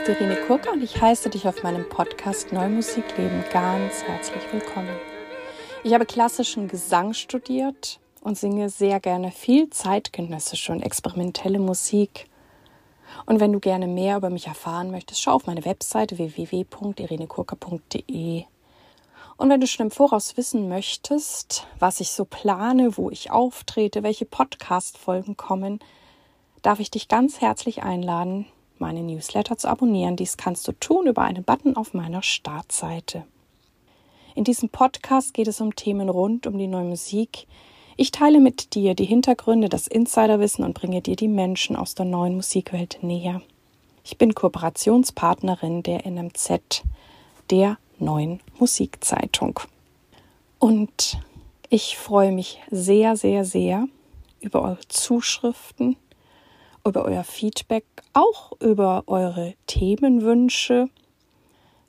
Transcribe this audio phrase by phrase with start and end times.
[0.00, 4.96] ist Irene Kurka und ich heiße dich auf meinem Podcast Neumusikleben ganz herzlich willkommen.
[5.84, 12.30] Ich habe klassischen Gesang studiert und singe sehr gerne viel zeitgenössische und experimentelle Musik.
[13.26, 18.44] Und wenn du gerne mehr über mich erfahren möchtest, schau auf meine Webseite www.irenekurka.de.
[19.36, 24.02] Und wenn du schon im Voraus wissen möchtest, was ich so plane, wo ich auftrete,
[24.02, 25.78] welche Podcast-Folgen kommen,
[26.62, 28.46] darf ich dich ganz herzlich einladen,
[28.80, 30.16] meine Newsletter zu abonnieren.
[30.16, 33.24] Dies kannst du tun über einen Button auf meiner Startseite.
[34.34, 37.46] In diesem Podcast geht es um Themen rund um die neue Musik.
[37.96, 42.06] Ich teile mit dir die Hintergründe, das Insiderwissen und bringe dir die Menschen aus der
[42.06, 43.42] neuen Musikwelt näher.
[44.04, 46.82] Ich bin Kooperationspartnerin der NMZ,
[47.50, 49.60] der neuen Musikzeitung.
[50.58, 51.18] Und
[51.68, 53.86] ich freue mich sehr, sehr, sehr
[54.40, 55.96] über eure Zuschriften,
[56.86, 60.88] über euer Feedback, auch über eure Themenwünsche.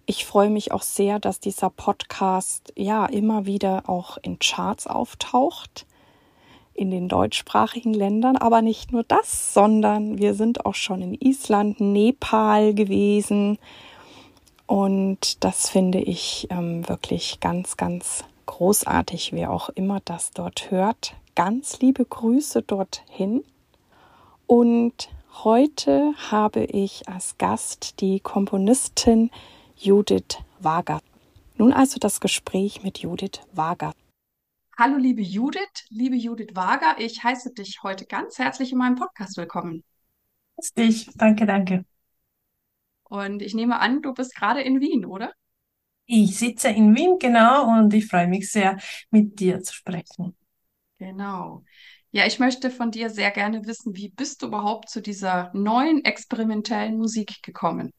[0.05, 5.85] Ich freue mich auch sehr, dass dieser Podcast ja immer wieder auch in Charts auftaucht
[6.73, 11.79] in den deutschsprachigen Ländern, aber nicht nur das, sondern wir sind auch schon in Island,
[11.81, 13.59] Nepal gewesen
[14.71, 21.13] und das finde ich ähm, wirklich ganz, ganz großartig, wer auch immer das dort hört.
[21.35, 23.43] Ganz liebe Grüße dorthin
[24.51, 25.09] und
[25.45, 29.31] heute habe ich als Gast die Komponistin
[29.77, 30.99] Judith Wager.
[31.55, 33.93] Nun also das Gespräch mit Judith Wager.
[34.77, 39.37] Hallo liebe Judith, liebe Judith Wager, ich heiße dich heute ganz herzlich in meinem Podcast
[39.37, 39.85] willkommen.
[40.57, 41.85] Grüß dich, danke, danke.
[43.03, 45.31] Und ich nehme an, du bist gerade in Wien, oder?
[46.07, 48.77] Ich sitze in Wien, genau, und ich freue mich sehr,
[49.11, 50.35] mit dir zu sprechen.
[50.97, 51.63] Genau.
[52.11, 56.03] Ja, ich möchte von dir sehr gerne wissen, wie bist du überhaupt zu dieser neuen
[56.03, 57.91] experimentellen Musik gekommen?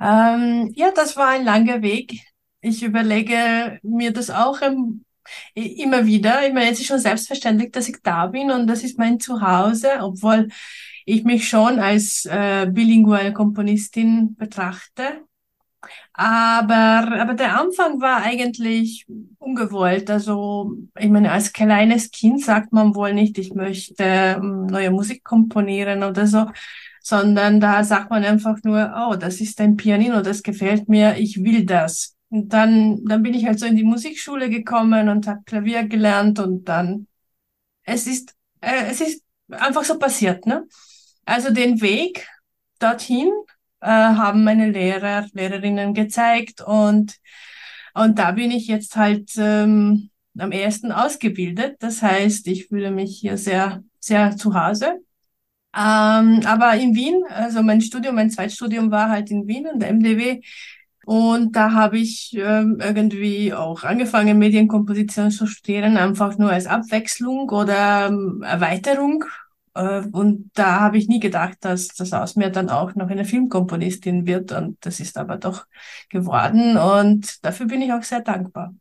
[0.00, 2.20] Ähm, ja, das war ein langer Weg.
[2.60, 5.04] Ich überlege mir das auch ähm,
[5.54, 6.46] immer wieder.
[6.46, 9.90] Ich meine, es ist schon selbstverständlich, dass ich da bin und das ist mein Zuhause,
[10.00, 10.48] obwohl
[11.04, 15.22] ich mich schon als äh, bilinguale Komponistin betrachte.
[16.12, 19.06] Aber, aber der Anfang war eigentlich
[19.38, 20.10] ungewollt.
[20.10, 25.24] Also, ich meine, als kleines Kind sagt man wohl nicht, ich möchte ähm, neue Musik
[25.24, 26.46] komponieren oder so,
[27.02, 31.42] sondern da sagt man einfach nur, oh, das ist ein Pianino, das gefällt mir, ich
[31.42, 32.16] will das.
[32.30, 36.38] Und dann, dann bin ich halt so in die Musikschule gekommen und habe Klavier gelernt
[36.38, 37.06] und dann,
[37.84, 40.66] es ist, äh, es ist einfach so passiert, ne?
[41.24, 42.26] Also den Weg
[42.78, 43.30] dorthin
[43.84, 47.16] äh, haben meine Lehrer, Lehrerinnen gezeigt und,
[47.94, 51.76] und da bin ich jetzt halt ähm, am ersten ausgebildet.
[51.80, 55.00] Das heißt, ich fühle mich hier sehr, sehr zu Hause.
[55.76, 59.90] Ähm, aber in Wien, also mein Studium, mein Zweitstudium war halt in Wien und der
[59.90, 60.40] MDW.
[61.04, 67.50] Und da habe ich ähm, irgendwie auch angefangen, Medienkomposition zu studieren, einfach nur als Abwechslung
[67.50, 69.24] oder ähm, Erweiterung
[69.74, 74.26] und da habe ich nie gedacht, dass das aus mir dann auch noch eine Filmkomponistin
[74.26, 74.52] wird.
[74.52, 75.66] Und das ist aber doch
[76.10, 76.76] geworden.
[76.76, 78.74] Und dafür bin ich auch sehr dankbar.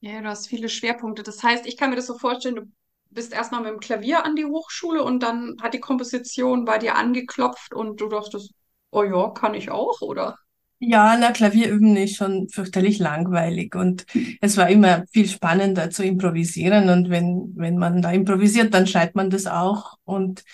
[0.00, 1.22] Ja, du hast viele Schwerpunkte.
[1.22, 2.62] Das heißt, ich kann mir das so vorstellen, du
[3.10, 6.96] bist erstmal mit dem Klavier an die Hochschule und dann hat die Komposition bei dir
[6.96, 8.52] angeklopft und du dachtest,
[8.90, 10.38] oh ja, kann ich auch, oder?
[10.78, 14.04] Ja, na, Klavier üben ist schon fürchterlich langweilig und
[14.42, 19.14] es war immer viel spannender zu improvisieren und wenn, wenn man da improvisiert, dann schreit
[19.14, 20.44] man das auch und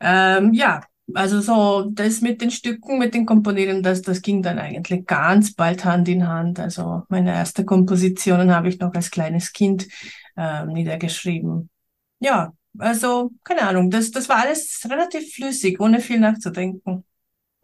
[0.00, 0.82] ähm, ja,
[1.14, 5.54] also so das mit den Stücken, mit den Komponieren, das, das ging dann eigentlich ganz
[5.54, 6.58] bald Hand in Hand.
[6.60, 9.88] Also meine erste Kompositionen habe ich noch als kleines Kind
[10.36, 11.70] ähm, niedergeschrieben.
[12.20, 17.04] Ja, also keine Ahnung, das, das war alles relativ flüssig, ohne viel nachzudenken.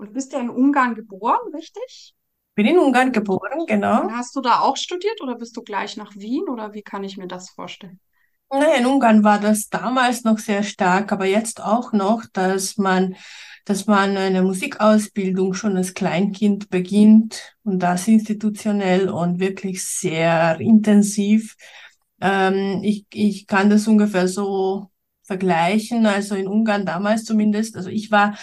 [0.01, 2.15] Und du bist ja in Ungarn geboren, richtig?
[2.55, 4.05] Bin in Ungarn geboren, genau.
[4.05, 7.05] Und hast du da auch studiert oder bist du gleich nach Wien oder wie kann
[7.05, 8.01] ich mir das vorstellen?
[8.51, 13.15] Naja, in Ungarn war das damals noch sehr stark, aber jetzt auch noch, dass man,
[13.67, 21.57] dass man eine Musikausbildung schon als Kleinkind beginnt und das institutionell und wirklich sehr intensiv.
[22.23, 24.91] Ähm, ich, ich kann das ungefähr so
[25.25, 27.77] vergleichen, also in Ungarn damals zumindest.
[27.77, 28.35] Also ich war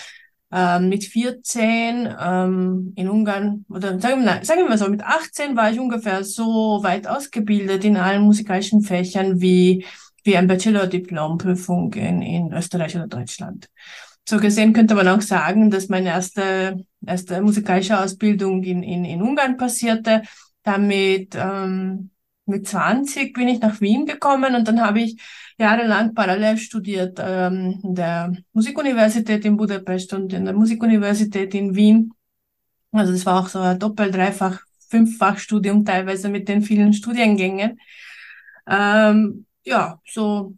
[0.51, 5.55] ähm, mit 14 ähm, in Ungarn, oder sagen wir, sagen wir mal so, mit 18
[5.55, 9.85] war ich ungefähr so weit ausgebildet in allen musikalischen Fächern wie,
[10.23, 13.67] wie ein Bachelor-Diplom-Prüfung in, in Österreich oder Deutschland.
[14.27, 19.21] So gesehen könnte man auch sagen, dass meine erste, erste musikalische Ausbildung in, in, in
[19.21, 20.23] Ungarn passierte.
[20.63, 22.11] Damit ähm,
[22.45, 25.21] mit 20 bin ich nach Wien gekommen und dann habe ich
[25.57, 32.13] jahrelang parallel studiert ähm, der Musikuniversität in Budapest und in der Musikuniversität in Wien.
[32.91, 37.79] Also das war auch so ein Doppel-, Dreifach-, Fünffach-Studium teilweise mit den vielen Studiengängen.
[38.67, 40.55] Ähm, ja, so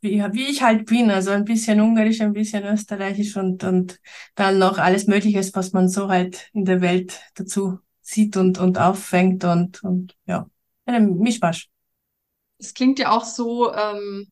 [0.00, 4.00] wie, wie ich halt bin, also ein bisschen ungarisch, ein bisschen österreichisch und, und
[4.34, 8.78] dann noch alles Mögliche, was man so halt in der Welt dazu sieht und, und
[8.78, 10.48] auffängt und, und ja,
[10.84, 11.68] ein Mischmasch.
[12.58, 14.28] Es klingt ja auch so, ähm,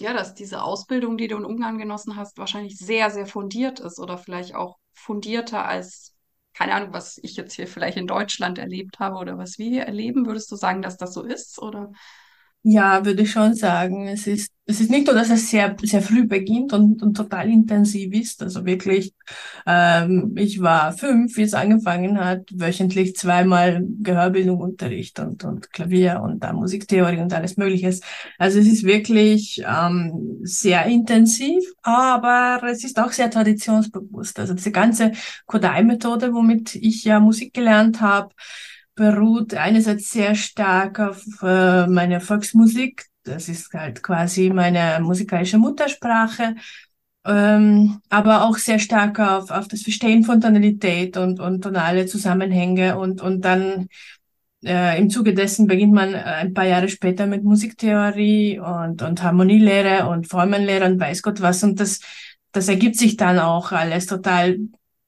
[0.00, 3.98] ja, dass diese Ausbildung, die du in Ungarn genossen hast, wahrscheinlich sehr, sehr fundiert ist
[3.98, 6.14] oder vielleicht auch fundierter als,
[6.54, 9.84] keine Ahnung, was ich jetzt hier vielleicht in Deutschland erlebt habe oder was wir hier
[9.84, 10.26] erleben.
[10.26, 11.58] Würdest du sagen, dass das so ist?
[11.60, 11.92] Oder?
[12.64, 14.08] Ja, würde ich schon sagen.
[14.08, 17.48] Es ist, es ist nicht nur, dass es sehr, sehr früh beginnt und, und total
[17.48, 18.42] intensiv ist.
[18.42, 19.14] Also wirklich,
[19.64, 26.20] ähm, ich war fünf, wie es angefangen hat, wöchentlich zweimal Gehörbildung, Unterricht und, und Klavier
[26.22, 27.88] und dann Musiktheorie und alles Mögliche.
[28.38, 34.38] Also es ist wirklich ähm, sehr intensiv, aber es ist auch sehr traditionsbewusst.
[34.38, 35.12] Also diese ganze
[35.46, 38.34] Kodai-Methode, womit ich ja Musik gelernt habe,
[38.98, 43.06] beruht einerseits sehr stark auf äh, meiner Volksmusik.
[43.22, 46.56] Das ist halt quasi meine musikalische Muttersprache.
[47.24, 52.98] Ähm, aber auch sehr stark auf, auf das Verstehen von Tonalität und, und tonale Zusammenhänge.
[52.98, 53.86] Und, und dann
[54.64, 59.22] äh, im Zuge dessen beginnt man äh, ein paar Jahre später mit Musiktheorie und, und
[59.22, 61.62] Harmonielehre und Formenlehre und weiß Gott was.
[61.62, 62.00] Und das,
[62.50, 64.58] das ergibt sich dann auch alles total,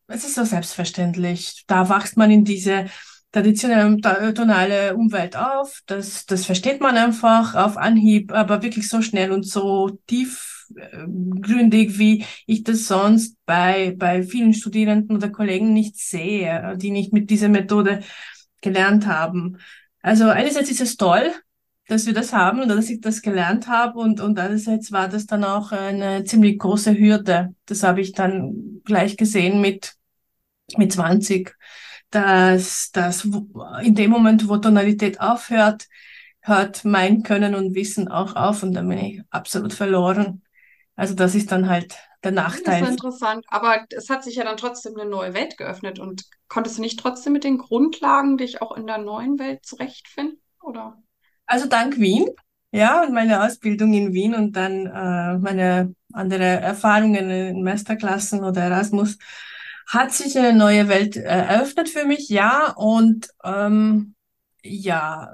[0.07, 1.65] es ist so selbstverständlich.
[1.67, 2.87] Da wächst man in diese
[3.33, 5.81] traditionelle tonale Umwelt auf.
[5.87, 12.25] Das, das versteht man einfach auf Anhieb, aber wirklich so schnell und so tiefgründig, wie
[12.47, 17.49] ich das sonst bei, bei vielen Studierenden oder Kollegen nicht sehe, die nicht mit dieser
[17.49, 18.01] Methode
[18.61, 19.59] gelernt haben.
[20.03, 21.31] Also einerseits ist es toll,
[21.87, 25.27] dass wir das haben und dass ich das gelernt habe und, und andererseits war das
[25.27, 27.55] dann auch eine ziemlich große Hürde.
[27.67, 29.95] Das habe ich dann gleich gesehen mit,
[30.77, 31.55] mit 20
[32.11, 35.89] dass, dass in dem Moment, wo Tonalität aufhört,
[36.41, 40.43] hört mein Können und Wissen auch auf und dann bin ich absolut verloren.
[40.97, 42.81] Also das ist dann halt der Nachteil.
[42.81, 46.25] Das ist interessant, aber es hat sich ja dann trotzdem eine neue Welt geöffnet und
[46.49, 50.99] konntest du nicht trotzdem mit den Grundlagen dich auch in der neuen Welt zurechtfinden, oder?
[51.47, 52.27] Also dank Wien,
[52.73, 58.63] ja, und meine Ausbildung in Wien und dann äh, meine andere Erfahrungen in Masterklassen oder
[58.63, 59.19] Erasmus
[59.91, 62.73] hat sich eine neue Welt äh, eröffnet für mich, ja.
[62.77, 64.15] Und ähm,
[64.63, 65.33] ja,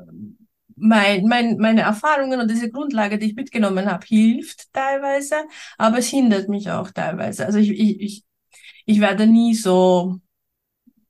[0.77, 5.37] mein, mein, meine Erfahrungen und diese Grundlage, die ich mitgenommen habe, hilft teilweise,
[5.79, 7.47] aber es hindert mich auch teilweise.
[7.47, 8.25] Also ich, ich, ich,
[8.87, 10.21] ich werde nie so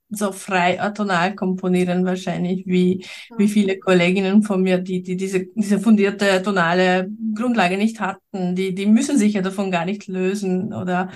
[0.09, 3.05] so frei atonal komponieren wahrscheinlich wie
[3.37, 8.73] wie viele Kolleginnen von mir, die die diese diese fundierte tonale Grundlage nicht hatten, die
[8.73, 11.11] die müssen sich ja davon gar nicht lösen oder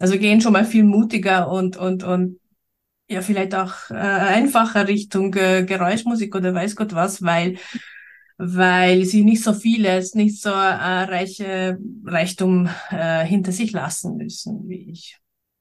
[0.00, 2.40] also gehen schon mal viel mutiger und, und, und
[3.08, 7.58] ja, vielleicht auch äh, einfacher Richtung äh, Geräuschmusik oder weiß Gott was, weil,
[8.38, 14.68] weil sie nicht so vieles, nicht so äh, reiche Reichtum äh, hinter sich lassen müssen
[14.68, 15.18] wie ich.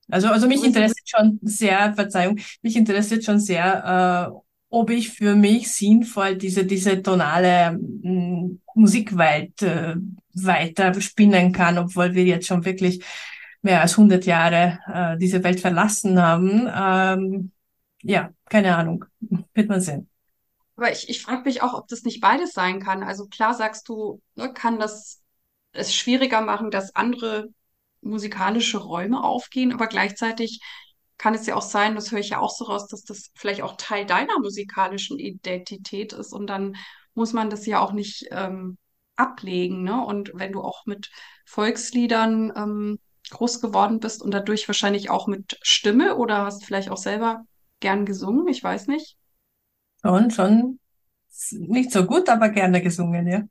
[0.10, 4.40] Also, also mich interessiert schon sehr, Verzeihung, mich interessiert schon sehr, äh,
[4.70, 9.96] ob ich für mich sinnvoll diese, diese tonale äh, Musikwelt äh,
[10.34, 13.04] weiter spinnen kann, obwohl wir jetzt schon wirklich
[13.62, 16.70] mehr als 100 Jahre äh, diese Welt verlassen haben.
[16.74, 17.52] Ähm,
[18.02, 19.06] ja, keine Ahnung,
[19.54, 20.10] wird man sehen.
[20.76, 23.04] Aber ich, ich frage mich auch, ob das nicht beides sein kann.
[23.04, 25.22] Also klar sagst du, ne, kann das
[25.74, 27.50] es schwieriger machen, dass andere
[28.02, 30.62] musikalische Räume aufgehen, aber gleichzeitig
[31.18, 33.62] kann es ja auch sein, das höre ich ja auch so raus, dass das vielleicht
[33.62, 36.78] auch Teil deiner musikalischen Identität ist und dann
[37.14, 38.78] muss man das ja auch nicht ähm,
[39.18, 40.04] ablegen, ne?
[40.06, 41.12] Und wenn du auch mit
[41.46, 43.00] Volksliedern ähm,
[43.30, 47.44] groß geworden bist und dadurch wahrscheinlich auch mit Stimme oder hast vielleicht auch selber
[47.80, 48.48] gern gesungen?
[48.48, 49.18] Ich weiß nicht.
[50.02, 50.80] Schon, schon
[51.52, 53.44] nicht so gut, aber gerne gesungen, ja.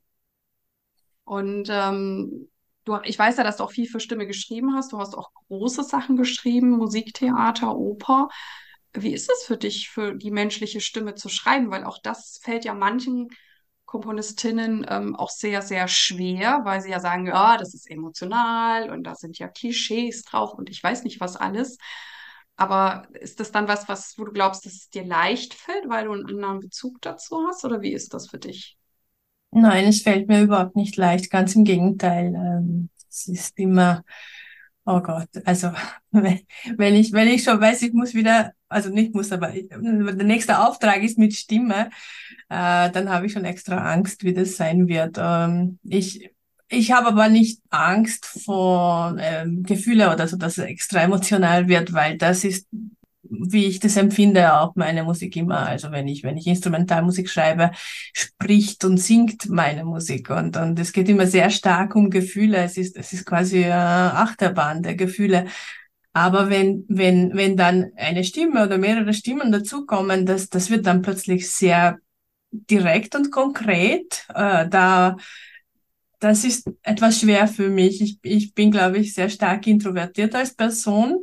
[1.23, 2.49] Und ähm,
[2.85, 4.91] du, ich weiß ja, dass du auch viel für Stimme geschrieben hast.
[4.91, 8.29] Du hast auch große Sachen geschrieben, Musiktheater, Oper.
[8.93, 11.69] Wie ist es für dich, für die menschliche Stimme zu schreiben?
[11.69, 13.27] Weil auch das fällt ja manchen
[13.89, 19.03] Komponistinnen ähm, auch sehr, sehr schwer, weil sie ja sagen, ja, das ist emotional und
[19.03, 21.79] da sind ja Klischees drauf und ich weiß nicht was alles.
[22.55, 26.05] Aber ist das dann was, was, wo du glaubst, dass es dir leicht fällt, weil
[26.05, 27.65] du einen anderen Bezug dazu hast?
[27.65, 28.77] Oder wie ist das für dich?
[29.49, 31.31] Nein, es fällt mir überhaupt nicht leicht.
[31.31, 32.35] Ganz im Gegenteil.
[32.35, 34.03] Ähm, es ist immer
[34.91, 35.71] Oh Gott, also
[36.11, 40.57] wenn ich, wenn ich schon weiß, ich muss wieder, also nicht muss, aber der nächste
[40.67, 41.91] Auftrag ist mit Stimme,
[42.49, 45.17] äh, dann habe ich schon extra Angst, wie das sein wird.
[45.19, 46.31] Ähm, ich
[46.71, 51.93] ich habe aber nicht Angst vor ähm, Gefühle oder so, dass es extra emotional wird,
[51.93, 52.67] weil das ist
[53.29, 55.59] wie ich das empfinde, auch meine Musik immer.
[55.59, 57.71] Also wenn ich, wenn ich Instrumentalmusik schreibe,
[58.13, 60.29] spricht und singt meine Musik.
[60.29, 62.57] Und, und es geht immer sehr stark um Gefühle.
[62.57, 65.45] Es ist, es ist quasi äh, Achterbahn der Gefühle.
[66.13, 71.01] Aber wenn, wenn, wenn dann eine Stimme oder mehrere Stimmen dazukommen, das, das wird dann
[71.01, 71.99] plötzlich sehr
[72.51, 74.25] direkt und konkret.
[74.33, 75.17] Äh, da,
[76.19, 78.01] das ist etwas schwer für mich.
[78.01, 81.21] Ich, ich bin, glaube ich, sehr stark introvertiert als Person.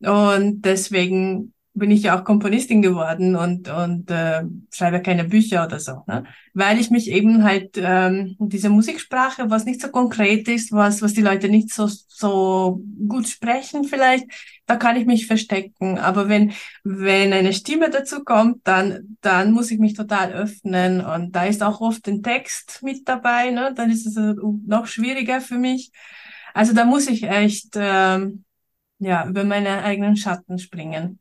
[0.00, 5.78] Und deswegen bin ich ja auch Komponistin geworden und, und äh, schreibe keine Bücher oder
[5.78, 6.24] so, ne?
[6.52, 11.14] weil ich mich eben halt ähm, diese Musiksprache, was nicht so konkret ist, was, was
[11.14, 14.26] die Leute nicht so, so gut sprechen vielleicht,
[14.66, 15.98] da kann ich mich verstecken.
[15.98, 16.52] Aber wenn,
[16.82, 21.62] wenn eine Stimme dazu kommt, dann, dann muss ich mich total öffnen und da ist
[21.62, 23.72] auch oft ein Text mit dabei, ne?
[23.74, 24.16] dann ist es
[24.66, 25.92] noch schwieriger für mich.
[26.54, 27.70] Also da muss ich echt...
[27.76, 28.44] Ähm,
[28.98, 31.20] ja, über meine eigenen Schatten springen.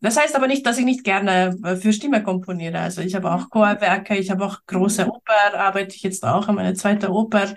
[0.00, 2.80] Das heißt aber nicht, dass ich nicht gerne äh, für Stimme komponiere.
[2.80, 6.56] Also ich habe auch Chorwerke, ich habe auch große Oper, arbeite ich jetzt auch an
[6.56, 7.54] meiner zweiten Oper,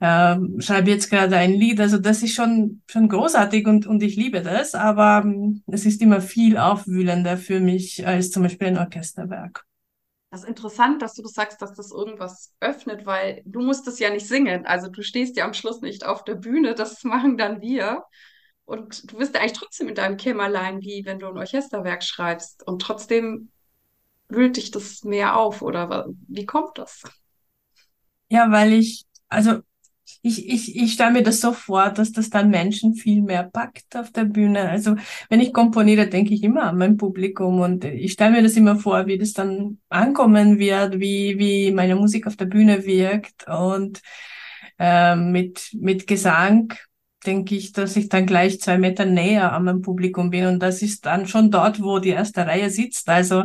[0.00, 1.80] äh, schreibe jetzt gerade ein Lied.
[1.80, 6.02] Also das ist schon, schon großartig und, und ich liebe das, aber ähm, es ist
[6.02, 9.64] immer viel aufwühlender für mich als zum Beispiel ein Orchesterwerk.
[10.30, 13.98] Das ist interessant, dass du das sagst, dass das irgendwas öffnet, weil du musst es
[13.98, 14.64] ja nicht singen.
[14.64, 18.04] Also du stehst ja am Schluss nicht auf der Bühne, das machen dann wir.
[18.70, 22.64] Und du bist eigentlich trotzdem in deinem Kämmerlein, wie wenn du ein Orchesterwerk schreibst.
[22.68, 23.50] Und trotzdem
[24.28, 27.02] wühlt dich das mehr auf, oder wie kommt das?
[28.28, 29.58] Ja, weil ich, also
[30.22, 33.96] ich, ich, ich stelle mir das so vor, dass das dann Menschen viel mehr packt
[33.96, 34.68] auf der Bühne.
[34.68, 34.94] Also
[35.28, 38.76] wenn ich komponiere, denke ich immer an mein Publikum und ich stelle mir das immer
[38.76, 44.00] vor, wie das dann ankommen wird, wie, wie meine Musik auf der Bühne wirkt und
[44.78, 46.72] äh, mit, mit Gesang
[47.26, 50.46] denke ich, dass ich dann gleich zwei Meter näher an meinem Publikum bin.
[50.46, 53.08] Und das ist dann schon dort, wo die erste Reihe sitzt.
[53.08, 53.44] Also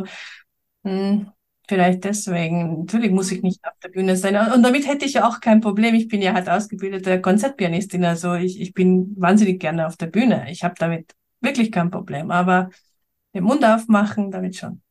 [0.82, 1.32] mh, hm,
[1.68, 2.80] vielleicht deswegen.
[2.80, 4.36] Natürlich muss ich nicht auf der Bühne sein.
[4.52, 5.94] Und damit hätte ich ja auch kein Problem.
[5.94, 8.04] Ich bin ja halt ausgebildete Konzertpianistin.
[8.04, 10.46] Also ich, ich bin wahnsinnig gerne auf der Bühne.
[10.50, 12.30] Ich habe damit wirklich kein Problem.
[12.30, 12.70] Aber
[13.34, 14.82] den Mund aufmachen, damit schon.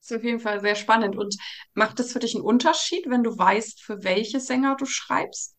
[0.00, 1.16] Das ist auf jeden Fall sehr spannend.
[1.16, 1.36] Und
[1.74, 5.55] macht es für dich einen Unterschied, wenn du weißt, für welche Sänger du schreibst?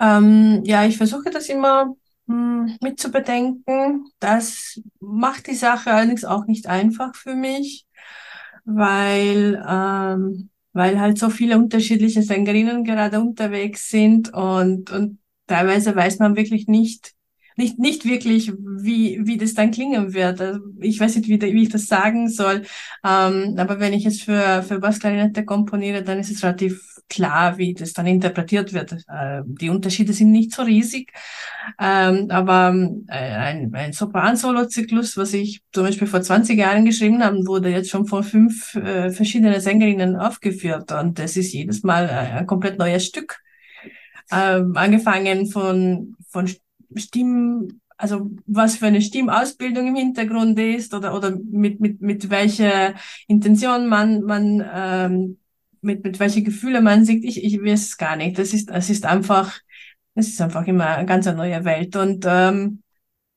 [0.00, 1.94] Ähm, ja, ich versuche das immer
[2.26, 4.06] hm, mitzubedenken.
[4.18, 7.86] Das macht die Sache allerdings auch nicht einfach für mich,
[8.64, 16.18] weil, ähm, weil halt so viele unterschiedliche Sängerinnen gerade unterwegs sind und, und teilweise weiß
[16.20, 17.14] man wirklich nicht,
[17.60, 20.40] nicht, nicht wirklich, wie, wie das dann klingen wird.
[20.40, 22.62] Also ich weiß nicht, wie, wie ich das sagen soll.
[23.04, 27.74] Ähm, aber wenn ich es für, für Bassklarinette komponiere, dann ist es relativ klar, wie
[27.74, 28.92] das dann interpretiert wird.
[28.92, 31.12] Äh, die Unterschiede sind nicht so riesig.
[31.78, 32.74] Ähm, aber
[33.08, 37.90] äh, ein, ein Sopran-Solo-Zyklus, was ich zum Beispiel vor 20 Jahren geschrieben habe, wurde jetzt
[37.90, 40.92] schon von fünf äh, verschiedenen Sängerinnen aufgeführt.
[40.92, 43.38] Und das ist jedes Mal ein komplett neues Stück.
[44.32, 46.48] Ähm, angefangen von, von
[46.96, 52.94] Stimmen, also was für eine Stimmausbildung im Hintergrund ist oder, oder mit, mit, mit welcher
[53.28, 55.38] Intention man, man ähm,
[55.82, 58.38] mit, mit welche Gefühle man sieht, ich, ich weiß es gar nicht.
[58.38, 59.58] Das ist, das ist einfach,
[60.14, 61.96] das ist einfach immer eine ganz neue Welt.
[61.96, 62.82] Und ähm,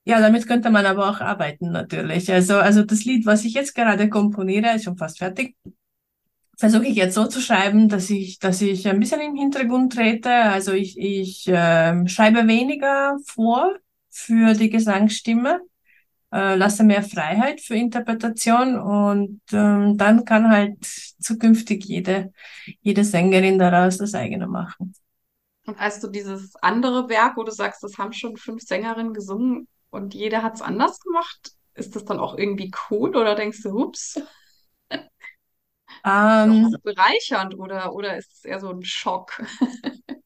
[0.05, 2.31] ja, damit könnte man aber auch arbeiten natürlich.
[2.31, 5.55] Also, also das Lied, was ich jetzt gerade komponiere, ist schon fast fertig.
[6.57, 10.31] Versuche ich jetzt so zu schreiben, dass ich, dass ich ein bisschen im Hintergrund trete.
[10.31, 13.75] Also ich, ich äh, schreibe weniger vor
[14.09, 15.61] für die Gesangsstimme
[16.33, 22.33] äh, lasse mehr Freiheit für Interpretation und ähm, dann kann halt zukünftig jede,
[22.81, 24.95] jede Sängerin daraus das eigene machen.
[25.67, 29.67] Und als du dieses andere Werk, wo du sagst, das haben schon fünf Sängerinnen gesungen
[29.91, 33.69] und jeder hat es anders gemacht, ist das dann auch irgendwie cool oder denkst du,
[33.69, 34.19] ups?
[36.05, 39.41] Ähm, ist das bereichernd oder, oder ist es eher so ein Schock?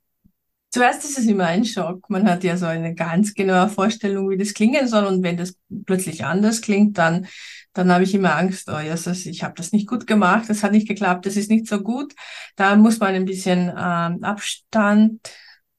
[0.69, 2.09] Zuerst ist es immer ein Schock.
[2.09, 5.05] Man hat ja so eine ganz genaue Vorstellung, wie das klingen soll.
[5.05, 5.55] Und wenn das
[5.85, 7.27] plötzlich anders klingt, dann,
[7.73, 10.73] dann habe ich immer Angst, oh Jesus, ich habe das nicht gut gemacht, das hat
[10.73, 12.13] nicht geklappt, das ist nicht so gut.
[12.55, 15.21] Da muss man ein bisschen ähm, Abstand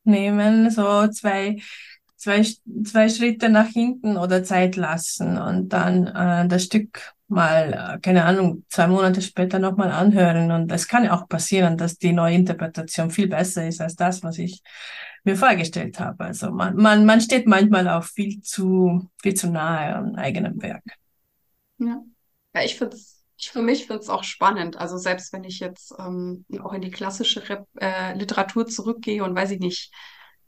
[0.04, 1.60] nehmen, so zwei,
[2.16, 2.44] zwei,
[2.84, 8.24] zwei Schritte nach hinten oder Zeit lassen und dann äh, das Stück mal, äh, keine
[8.24, 10.50] Ahnung, zwei Monate später nochmal anhören.
[10.50, 14.22] Und es kann ja auch passieren, dass die neue Interpretation viel besser ist als das,
[14.22, 14.62] was ich
[15.24, 16.24] mir vorgestellt habe.
[16.24, 20.84] Also man, man, man steht manchmal auch viel zu, viel zu nahe an eigenem Werk.
[21.78, 22.02] Ja,
[22.54, 22.96] ja ich finde
[23.40, 24.76] ich für mich finde es auch spannend.
[24.78, 29.36] Also selbst wenn ich jetzt ähm, auch in die klassische Rep äh, Literatur zurückgehe und
[29.36, 29.92] weiß ich nicht,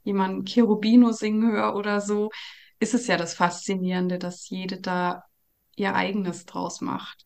[0.03, 2.31] jemanden Cherubino singen höre oder so,
[2.79, 5.23] ist es ja das Faszinierende, dass jede da
[5.75, 7.25] ihr eigenes draus macht.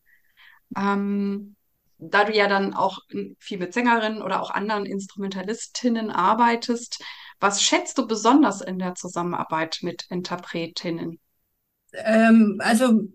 [0.76, 1.56] Ähm,
[1.98, 2.98] da du ja dann auch
[3.38, 7.02] viel mit Sängerinnen oder auch anderen Instrumentalistinnen arbeitest,
[7.40, 11.18] was schätzt du besonders in der Zusammenarbeit mit Interpretinnen?
[11.92, 13.08] Ähm, also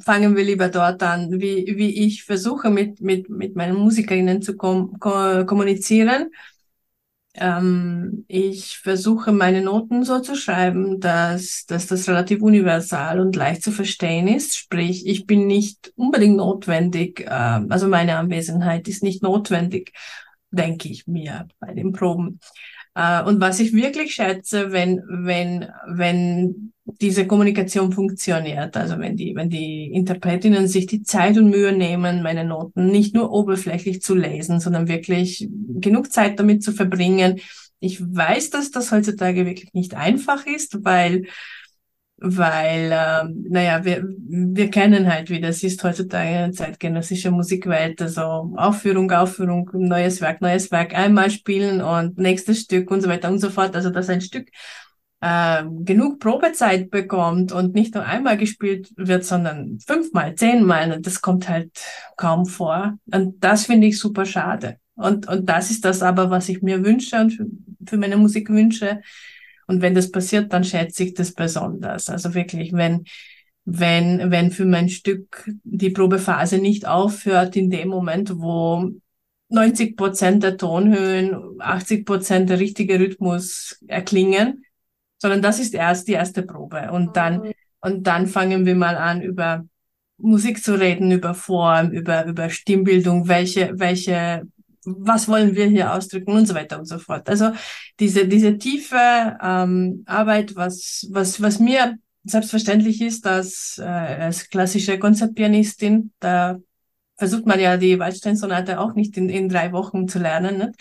[0.00, 4.56] fangen wir lieber dort an, wie, wie ich versuche mit, mit, mit meinen Musikerinnen zu
[4.56, 6.30] kom ko kommunizieren.
[7.38, 13.62] Ähm, ich versuche meine Noten so zu schreiben, dass, dass das relativ universal und leicht
[13.62, 14.56] zu verstehen ist.
[14.56, 19.92] Sprich, ich bin nicht unbedingt notwendig, äh, also meine Anwesenheit ist nicht notwendig,
[20.50, 22.40] denke ich mir bei den Proben.
[22.96, 29.34] Äh, und was ich wirklich schätze, wenn, wenn, wenn diese Kommunikation funktioniert, also wenn die,
[29.34, 34.14] wenn die Interpretinnen sich die Zeit und Mühe nehmen, meine Noten nicht nur oberflächlich zu
[34.14, 37.40] lesen, sondern wirklich genug Zeit damit zu verbringen.
[37.80, 41.26] Ich weiß, dass das heutzutage wirklich nicht einfach ist, weil
[42.18, 48.54] weil, ähm, naja, wir, wir kennen halt, wie das ist heutzutage in zeitgenössischer Musikwelt, also
[48.56, 53.38] Aufführung, Aufführung, neues Werk, neues Werk, einmal spielen und nächstes Stück und so weiter und
[53.38, 53.76] so fort.
[53.76, 54.48] Also, dass ein Stück
[55.20, 61.48] äh, genug Probezeit bekommt und nicht nur einmal gespielt wird, sondern fünfmal, zehnmal, das kommt
[61.48, 61.70] halt
[62.16, 62.98] kaum vor.
[63.12, 64.78] Und das finde ich super schade.
[64.94, 67.46] Und, und das ist das aber, was ich mir wünsche und für,
[67.86, 69.00] für meine Musik wünsche,
[69.66, 72.08] und wenn das passiert, dann schätze ich das besonders.
[72.08, 73.04] Also wirklich, wenn,
[73.64, 78.90] wenn, wenn für mein Stück die Probephase nicht aufhört in dem Moment, wo
[79.48, 84.64] 90 Prozent der Tonhöhen, 80 Prozent der richtige Rhythmus erklingen,
[85.18, 86.90] sondern das ist erst die erste Probe.
[86.92, 87.52] Und dann, mhm.
[87.80, 89.64] und dann fangen wir mal an, über
[90.18, 94.46] Musik zu reden, über Form, über, über Stimmbildung, welche, welche
[94.86, 97.28] was wollen wir hier ausdrücken und so weiter und so fort.
[97.28, 97.52] Also
[98.00, 104.98] diese, diese tiefe ähm, Arbeit, was, was, was mir selbstverständlich ist, dass äh, als klassische
[104.98, 106.58] Konzertpianistin, da
[107.16, 110.58] versucht man ja die Waldstein-Sonate auch nicht in, in drei Wochen zu lernen.
[110.58, 110.72] Ne?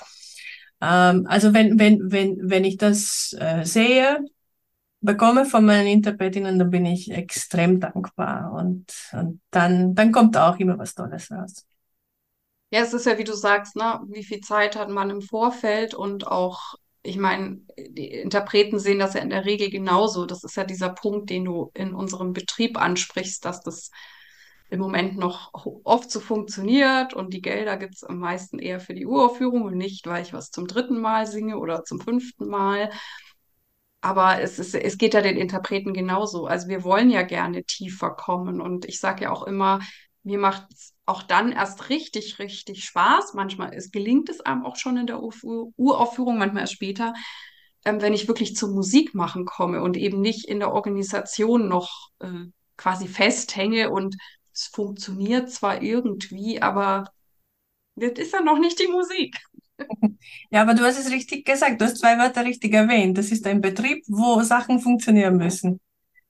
[0.82, 4.20] Ähm, also wenn, wenn, wenn, wenn ich das äh, sehe,
[5.02, 10.58] bekomme von meinen Interpretinnen, dann bin ich extrem dankbar und, und dann, dann kommt auch
[10.58, 11.66] immer was Tolles raus.
[12.76, 15.94] Ja, es ist ja, wie du sagst, ne, wie viel Zeit hat man im Vorfeld
[15.94, 20.26] und auch, ich meine, die Interpreten sehen das ja in der Regel genauso.
[20.26, 23.92] Das ist ja dieser Punkt, den du in unserem Betrieb ansprichst, dass das
[24.70, 25.54] im Moment noch
[25.86, 29.78] oft so funktioniert und die Gelder gibt es am meisten eher für die Uraufführung und
[29.78, 32.90] nicht, weil ich was zum dritten Mal singe oder zum fünften Mal.
[34.02, 36.46] Aber es, ist, es geht ja den Interpreten genauso.
[36.46, 39.80] Also wir wollen ja gerne tiefer kommen und ich sage ja auch immer,
[40.24, 43.34] mir macht es auch dann erst richtig, richtig Spaß.
[43.34, 47.14] Manchmal ist, gelingt es einem auch schon in der Uraufführung, manchmal erst später,
[47.86, 52.46] ähm, wenn ich wirklich zum Musikmachen komme und eben nicht in der Organisation noch äh,
[52.78, 54.16] quasi festhänge und
[54.54, 57.06] es funktioniert zwar irgendwie, aber
[57.96, 59.38] das ist ja noch nicht die Musik.
[60.52, 61.82] Ja, aber du hast es richtig gesagt.
[61.82, 63.18] Du hast zwei Wörter richtig erwähnt.
[63.18, 65.82] Das ist ein Betrieb, wo Sachen funktionieren müssen.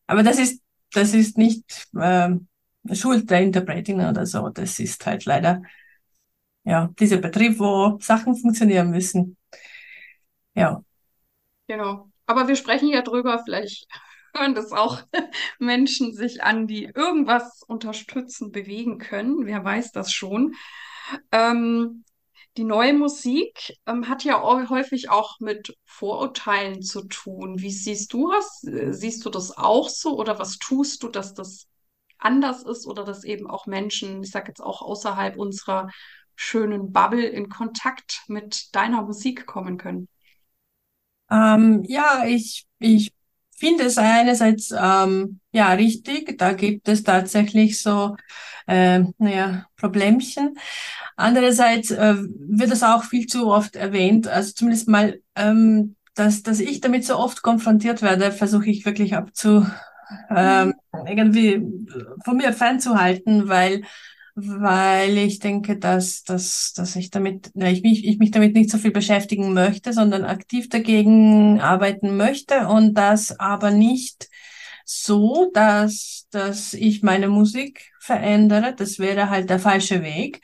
[0.07, 0.61] Aber das ist,
[0.91, 2.47] das ist nicht, ähm,
[2.93, 4.49] Schuld der Interpreting oder so.
[4.49, 5.61] Das ist halt leider,
[6.63, 9.37] ja, dieser Betrieb, wo Sachen funktionieren müssen.
[10.53, 10.83] Ja.
[11.67, 12.09] Genau.
[12.25, 13.87] Aber wir sprechen ja drüber, vielleicht
[14.35, 15.01] hören das auch
[15.59, 19.45] Menschen sich an, die irgendwas unterstützen, bewegen können.
[19.45, 20.55] Wer weiß das schon.
[21.31, 22.03] Ähm,
[22.57, 27.59] die neue Musik ähm, hat ja häufig auch mit Vorurteilen zu tun.
[27.59, 28.61] Wie siehst du das?
[28.61, 31.67] Siehst du das auch so oder was tust du, dass das
[32.17, 35.89] anders ist oder dass eben auch Menschen, ich sage jetzt auch außerhalb unserer
[36.35, 40.07] schönen Bubble in Kontakt mit deiner Musik kommen können?
[41.31, 43.11] Ähm, ja, ich, ich
[43.57, 48.15] finde es einerseits ähm, ja richtig, da gibt es tatsächlich so
[48.67, 50.57] äh, naja, Problemchen.
[51.15, 56.59] Andererseits äh, wird es auch viel zu oft erwähnt, also zumindest mal, ähm, dass, dass
[56.59, 59.65] ich damit so oft konfrontiert werde, versuche ich wirklich abzu,
[60.29, 60.73] ähm,
[61.07, 61.61] irgendwie
[62.23, 63.83] von mir fernzuhalten, weil
[64.37, 68.69] weil ich denke, dass, dass, dass ich damit, ja, ich, mich, ich mich damit nicht
[68.69, 74.29] so viel beschäftigen möchte, sondern aktiv dagegen arbeiten möchte und das aber nicht
[74.83, 78.75] so, dass, dass ich meine Musik verändere.
[78.75, 80.41] Das wäre halt der falsche Weg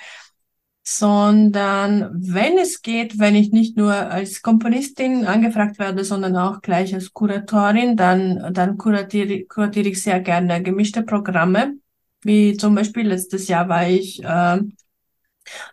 [0.83, 6.93] sondern wenn es geht, wenn ich nicht nur als Komponistin angefragt werde, sondern auch gleich
[6.93, 11.75] als Kuratorin, dann, dann kuratiere, kuratiere ich sehr gerne gemischte Programme,
[12.23, 14.59] wie zum Beispiel letztes Jahr war ich äh,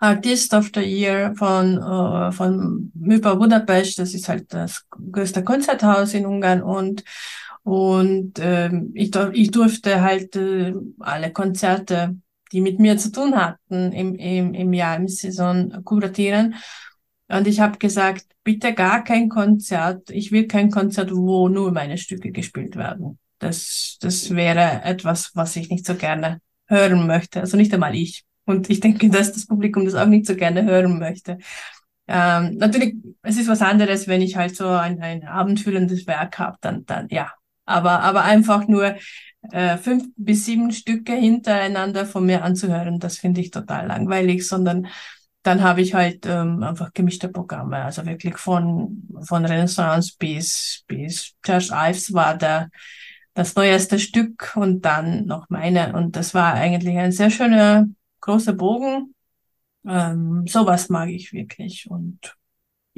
[0.01, 6.15] Artist of the Year von, äh, von MIPA Budapest, das ist halt das größte Konzerthaus
[6.15, 7.05] in Ungarn und
[7.65, 12.17] und äh, ich, ich durfte halt äh, alle Konzerte
[12.53, 16.55] die mit mir zu tun hatten im, im, im Jahr, im Saison kuratieren.
[17.29, 20.11] Und ich habe gesagt, bitte gar kein Konzert.
[20.11, 23.19] Ich will kein Konzert, wo nur meine Stücke gespielt werden.
[23.39, 27.41] Das, das wäre etwas, was ich nicht so gerne hören möchte.
[27.41, 28.25] Also nicht einmal ich.
[28.45, 31.39] Und ich denke, dass das Publikum das auch nicht so gerne hören möchte.
[32.07, 36.57] Ähm, natürlich, es ist was anderes, wenn ich halt so ein, ein abendfüllendes Werk habe,
[36.63, 37.31] dann, dann ja.
[37.69, 38.97] Aber, aber einfach nur
[39.53, 44.89] äh, fünf bis sieben Stücke hintereinander von mir anzuhören, das finde ich total langweilig, sondern
[45.43, 51.35] dann habe ich halt ähm, einfach gemischte Programme, also wirklich von, von Renaissance bis, bis
[51.45, 52.71] Josh Ives war der,
[53.35, 55.95] das neueste Stück und dann noch meine.
[55.95, 57.87] Und das war eigentlich ein sehr schöner,
[58.21, 59.15] großer Bogen.
[59.87, 61.89] Ähm, sowas mag ich wirklich.
[61.89, 62.37] Und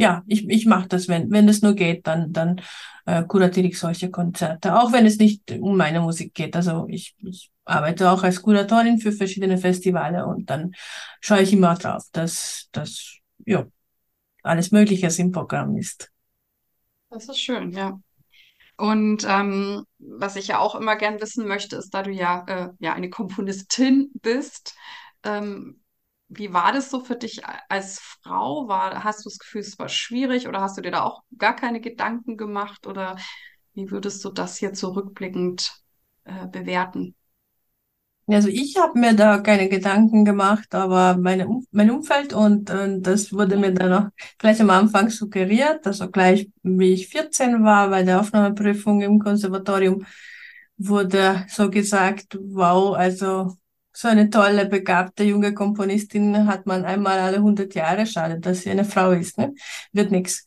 [0.00, 2.62] ja, ich, ich mache das, wenn, wenn es nur geht, dann, dann
[3.04, 6.56] äh, kuratiere ich solche Konzerte, auch wenn es nicht um meine Musik geht.
[6.56, 10.72] Also ich, ich arbeite auch als Kuratorin für verschiedene Festivale und dann
[11.20, 13.66] schaue ich immer drauf, dass, dass ja,
[14.42, 16.10] alles Mögliche im Programm ist.
[17.10, 18.00] Das ist schön, ja.
[18.78, 22.68] Und ähm, was ich ja auch immer gern wissen möchte, ist, da du ja, äh,
[22.78, 24.74] ja eine Komponistin bist,
[25.24, 25.79] ähm,
[26.30, 28.68] wie war das so für dich als Frau?
[28.68, 31.56] War, hast du das Gefühl, es war schwierig oder hast du dir da auch gar
[31.56, 32.86] keine Gedanken gemacht?
[32.86, 33.16] Oder
[33.74, 35.72] wie würdest du das hier zurückblickend
[36.24, 37.16] äh, bewerten?
[38.28, 43.32] Also ich habe mir da keine Gedanken gemacht, aber meine, mein Umfeld und, und das
[43.32, 48.04] wurde mir dann auch gleich am Anfang suggeriert, also gleich wie ich 14 war bei
[48.04, 50.06] der Aufnahmeprüfung im Konservatorium,
[50.76, 53.56] wurde so gesagt, wow, also
[54.00, 58.06] so eine tolle, begabte junge Komponistin hat man einmal alle 100 Jahre.
[58.06, 59.54] Schade, dass sie eine Frau ist, ne?
[59.92, 60.46] Wird nix.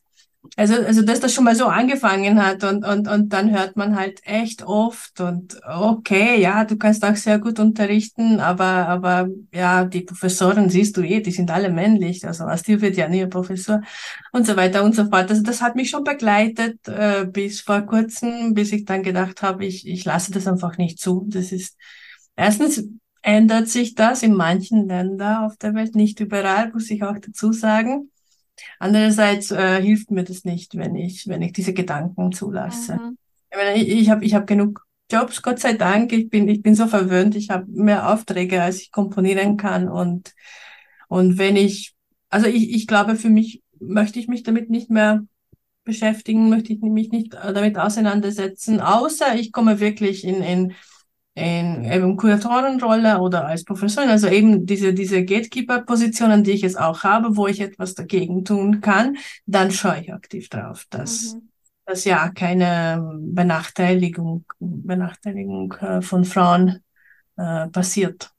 [0.56, 3.96] Also, also, dass das schon mal so angefangen hat und, und, und dann hört man
[3.96, 9.84] halt echt oft und okay, ja, du kannst auch sehr gut unterrichten, aber, aber ja,
[9.86, 13.22] die Professoren siehst du eh, die sind alle männlich, also aus dir wird ja nie
[13.22, 13.80] ein Professor
[14.32, 15.30] und so weiter und so fort.
[15.30, 19.64] Also das hat mich schon begleitet äh, bis vor kurzem, bis ich dann gedacht habe,
[19.64, 21.24] ich, ich lasse das einfach nicht zu.
[21.30, 21.78] Das ist
[22.36, 22.84] erstens
[23.24, 27.52] ändert sich das in manchen Ländern auf der Welt, nicht überall, muss ich auch dazu
[27.52, 28.10] sagen.
[28.78, 32.96] Andererseits äh, hilft mir das nicht, wenn ich, wenn ich diese Gedanken zulasse.
[32.96, 33.18] Mhm.
[33.50, 36.12] Ich meine, ich, ich habe ich hab genug Jobs, Gott sei Dank.
[36.12, 37.34] Ich bin, ich bin so verwöhnt.
[37.34, 39.88] Ich habe mehr Aufträge, als ich komponieren kann.
[39.88, 40.34] Und,
[41.08, 41.94] und wenn ich,
[42.28, 45.24] also ich, ich glaube, für mich möchte ich mich damit nicht mehr
[45.82, 50.72] beschäftigen, möchte ich mich nicht damit auseinandersetzen, außer ich komme wirklich in, in
[51.34, 57.02] in eben Kuratorenrolle oder als Professorin, also eben diese, diese Gatekeeper-Positionen, die ich jetzt auch
[57.02, 61.48] habe, wo ich etwas dagegen tun kann, dann schaue ich aktiv drauf, dass, mhm.
[61.86, 66.84] dass ja keine Benachteiligung, Benachteiligung äh, von Frauen
[67.36, 68.30] äh, passiert.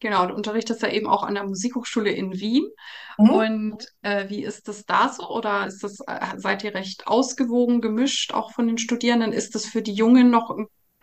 [0.00, 2.64] Genau, du unterrichtest ja eben auch an der Musikhochschule in Wien.
[3.18, 3.30] Mhm.
[3.30, 5.28] Und äh, wie ist das da so?
[5.28, 9.32] Oder ist das, äh, seid ihr recht ausgewogen gemischt, auch von den Studierenden?
[9.32, 10.56] Ist das für die Jungen noch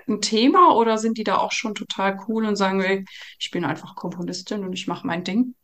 [0.09, 3.05] ein Thema oder sind die da auch schon total cool und sagen, ey,
[3.39, 5.55] ich bin einfach Komponistin und ich mache mein Ding?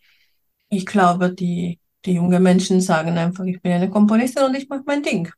[0.70, 4.84] Ich glaube, die, die jungen Menschen sagen einfach, ich bin eine Komponistin und ich mache
[4.86, 5.32] mein Ding.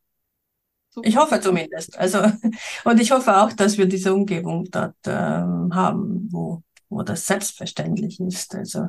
[0.90, 1.08] Super.
[1.08, 1.98] Ich hoffe zumindest.
[1.98, 2.20] Also,
[2.84, 8.20] und ich hoffe auch, dass wir diese Umgebung dort ähm, haben, wo, wo das selbstverständlich
[8.20, 8.56] ist.
[8.56, 8.88] Also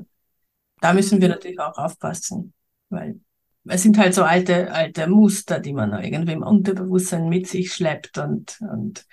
[0.81, 2.55] da müssen wir natürlich auch aufpassen,
[2.89, 3.21] weil
[3.65, 8.19] es sind halt so alte, alte Muster, die man irgendwie im Unterbewusstsein mit sich schleppt
[8.19, 9.05] und, und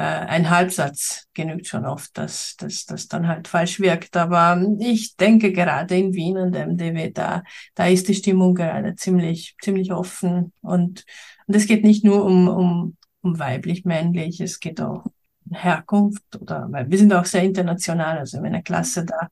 [0.00, 4.16] ein Halbsatz genügt schon oft, dass dass das dann halt falsch wirkt.
[4.16, 7.42] Aber ich denke gerade in Wien und MDW, da,
[7.74, 10.52] da ist die Stimmung gerade ziemlich, ziemlich offen.
[10.60, 11.04] Und,
[11.46, 15.06] und es geht nicht nur um, um, um weiblich-männlich, es geht auch
[15.46, 19.28] um Herkunft oder, weil wir sind auch sehr international, also in meiner Klasse da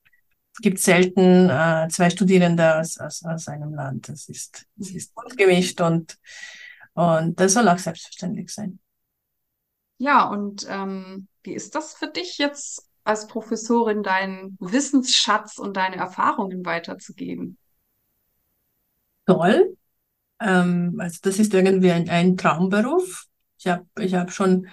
[0.61, 4.09] gibt selten äh, zwei Studierende aus, aus, aus einem Land.
[4.09, 6.17] Das ist, das ist bunt gemischt und,
[6.93, 8.79] und das soll auch selbstverständlich sein.
[9.99, 15.97] Ja, und ähm, wie ist das für dich jetzt als Professorin, deinen Wissensschatz und deine
[15.97, 17.57] Erfahrungen weiterzugeben?
[19.25, 19.75] Toll.
[20.39, 23.25] Ähm, also das ist irgendwie ein, ein Traumberuf.
[23.57, 24.67] Ich habe ich hab schon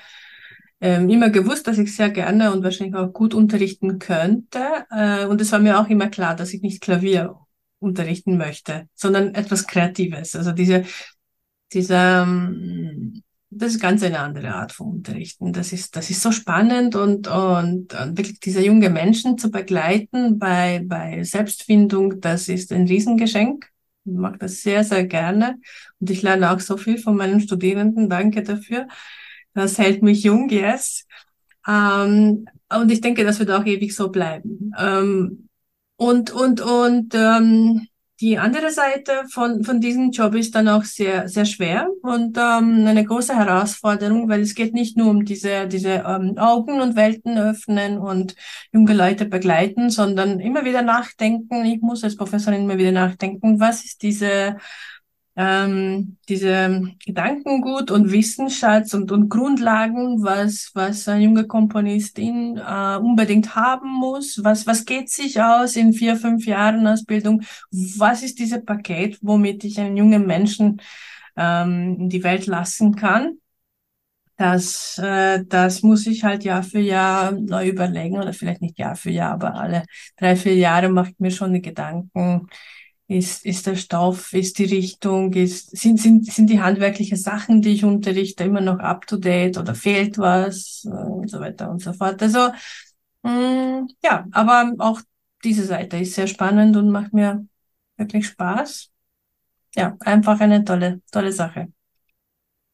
[0.80, 4.86] ähm, immer gewusst, dass ich sehr gerne und wahrscheinlich auch gut unterrichten könnte.
[4.90, 7.36] Äh, und es war mir auch immer klar, dass ich nicht Klavier
[7.80, 10.36] unterrichten möchte, sondern etwas Kreatives.
[10.36, 10.84] Also diese,
[11.72, 13.22] dieser, ähm,
[13.58, 15.52] das ist ganz eine andere Art von Unterrichten.
[15.52, 20.38] Das ist, das ist so spannend und, und, und wirklich diese junge Menschen zu begleiten
[20.38, 23.66] bei, bei Selbstfindung, das ist ein Riesengeschenk.
[24.04, 25.58] Ich mache das sehr, sehr gerne.
[25.98, 28.08] Und ich lerne auch so viel von meinen Studierenden.
[28.08, 28.86] Danke dafür.
[29.54, 31.06] Das hält mich jung, yes.
[31.66, 34.72] Ähm, und ich denke, das wird auch ewig so bleiben.
[34.78, 35.48] Ähm,
[35.96, 37.88] und, und, und, ähm,
[38.20, 42.86] die andere Seite von, von diesem Job ist dann auch sehr, sehr schwer und ähm,
[42.86, 47.36] eine große Herausforderung, weil es geht nicht nur um diese, diese ähm, Augen und Welten
[47.36, 48.34] öffnen und
[48.72, 51.66] junge Leute begleiten, sondern immer wieder nachdenken.
[51.66, 54.56] Ich muss als Professorin immer wieder nachdenken, was ist diese
[55.36, 63.54] ähm, diese Gedankengut und Wissensschatz und, und Grundlagen, was, was ein junger Komponistin äh, unbedingt
[63.54, 64.42] haben muss.
[64.42, 67.42] Was, was geht sich aus in vier, fünf Jahren Ausbildung?
[67.70, 70.80] Was ist dieses Paket, womit ich einen jungen Menschen
[71.36, 73.38] ähm, in die Welt lassen kann?
[74.38, 78.94] Das, äh, das muss ich halt Jahr für Jahr neu überlegen oder vielleicht nicht Jahr
[78.96, 79.84] für Jahr, aber alle
[80.16, 82.48] drei, vier Jahre macht mir schon die Gedanken,
[83.08, 87.74] ist, ist der Stoff, ist die Richtung, ist, sind, sind, sind die handwerklichen Sachen, die
[87.74, 91.80] ich unterrichte, immer noch up to date oder fehlt was äh, und so weiter und
[91.80, 92.20] so fort.
[92.22, 92.50] Also,
[93.22, 95.00] mh, mm, ja, aber auch
[95.44, 97.46] diese Seite ist sehr spannend und macht mir
[97.96, 98.90] wirklich Spaß.
[99.76, 101.72] Ja, einfach eine tolle, tolle Sache.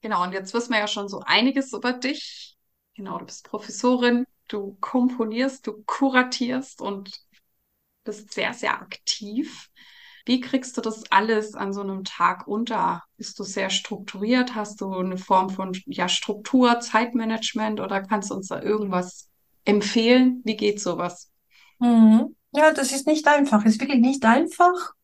[0.00, 2.56] Genau, und jetzt wissen wir ja schon so einiges über dich.
[2.94, 7.20] Genau, du bist Professorin, du komponierst, du kuratierst und
[8.04, 9.68] bist sehr, sehr aktiv.
[10.24, 13.02] Wie kriegst du das alles an so einem Tag unter?
[13.16, 14.54] Bist du sehr strukturiert?
[14.54, 19.28] Hast du eine Form von ja, Struktur, Zeitmanagement oder kannst du uns da irgendwas
[19.64, 20.40] empfehlen?
[20.44, 21.30] Wie geht sowas?
[21.78, 22.36] Mhm.
[22.52, 23.64] Ja, das ist nicht einfach.
[23.64, 24.94] Es ist wirklich nicht einfach,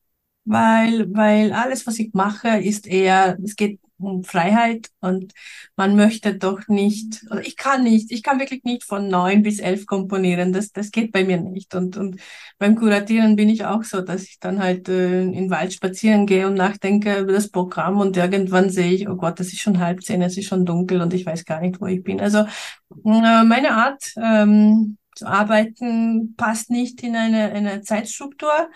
[0.44, 5.32] weil, weil alles, was ich mache, ist eher, es geht um Freiheit und
[5.76, 9.58] man möchte doch nicht, oder ich kann nicht, ich kann wirklich nicht von neun bis
[9.58, 11.74] elf komponieren, das, das geht bei mir nicht.
[11.74, 12.20] Und, und
[12.58, 16.26] beim Kuratieren bin ich auch so, dass ich dann halt äh, in den Wald spazieren
[16.26, 19.78] gehe und nachdenke über das Programm und irgendwann sehe ich, oh Gott, das ist schon
[19.78, 22.20] halb zehn, es ist schon dunkel und ich weiß gar nicht, wo ich bin.
[22.20, 28.70] Also äh, meine Art ähm, zu arbeiten passt nicht in eine, eine Zeitstruktur.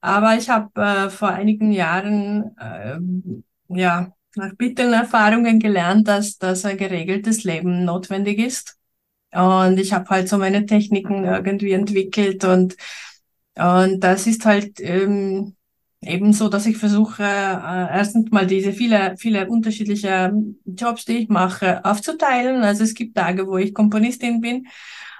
[0.00, 2.98] Aber ich habe äh, vor einigen Jahren äh,
[3.68, 8.76] ja nach bitteren Erfahrungen gelernt, dass, dass ein geregeltes Leben notwendig ist.
[9.32, 12.76] Und ich habe halt so meine Techniken irgendwie entwickelt und,
[13.56, 15.56] und das ist halt ähm,
[16.00, 20.32] eben so, dass ich versuche, äh, erstens mal diese viele, viele unterschiedliche
[20.64, 22.62] Jobs, die ich mache, aufzuteilen.
[22.62, 24.68] Also es gibt Tage, wo ich Komponistin bin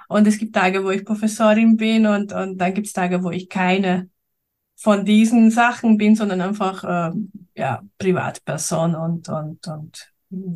[0.07, 3.31] und es gibt Tage, wo ich Professorin bin und, und dann gibt es Tage, wo
[3.31, 4.09] ich keine
[4.75, 7.11] von diesen Sachen bin, sondern einfach äh,
[7.55, 10.13] ja, Privatperson und, und, und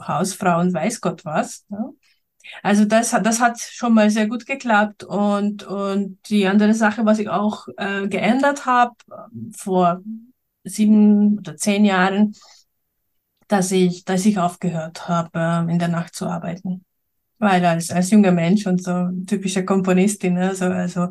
[0.08, 1.66] Hausfrau und weiß Gott was.
[1.70, 1.90] Ja.
[2.64, 5.04] Also das, das hat schon mal sehr gut geklappt.
[5.04, 8.96] Und, und die andere Sache, was ich auch äh, geändert habe
[9.56, 10.02] vor
[10.64, 12.36] sieben oder zehn Jahren,
[13.48, 16.86] dass ich, dass ich aufgehört habe, äh, in der Nacht zu arbeiten.
[17.40, 21.08] Weil als, als junger Mensch und so typische Komponistin, also, also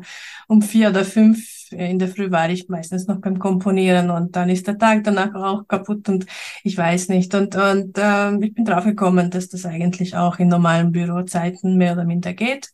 [0.47, 4.49] um vier oder fünf in der Früh war ich meistens noch beim Komponieren und dann
[4.49, 6.25] ist der Tag danach auch kaputt und
[6.63, 7.33] ich weiß nicht.
[7.35, 11.93] Und, und äh, ich bin drauf gekommen, dass das eigentlich auch in normalen Bürozeiten mehr
[11.93, 12.69] oder minder geht.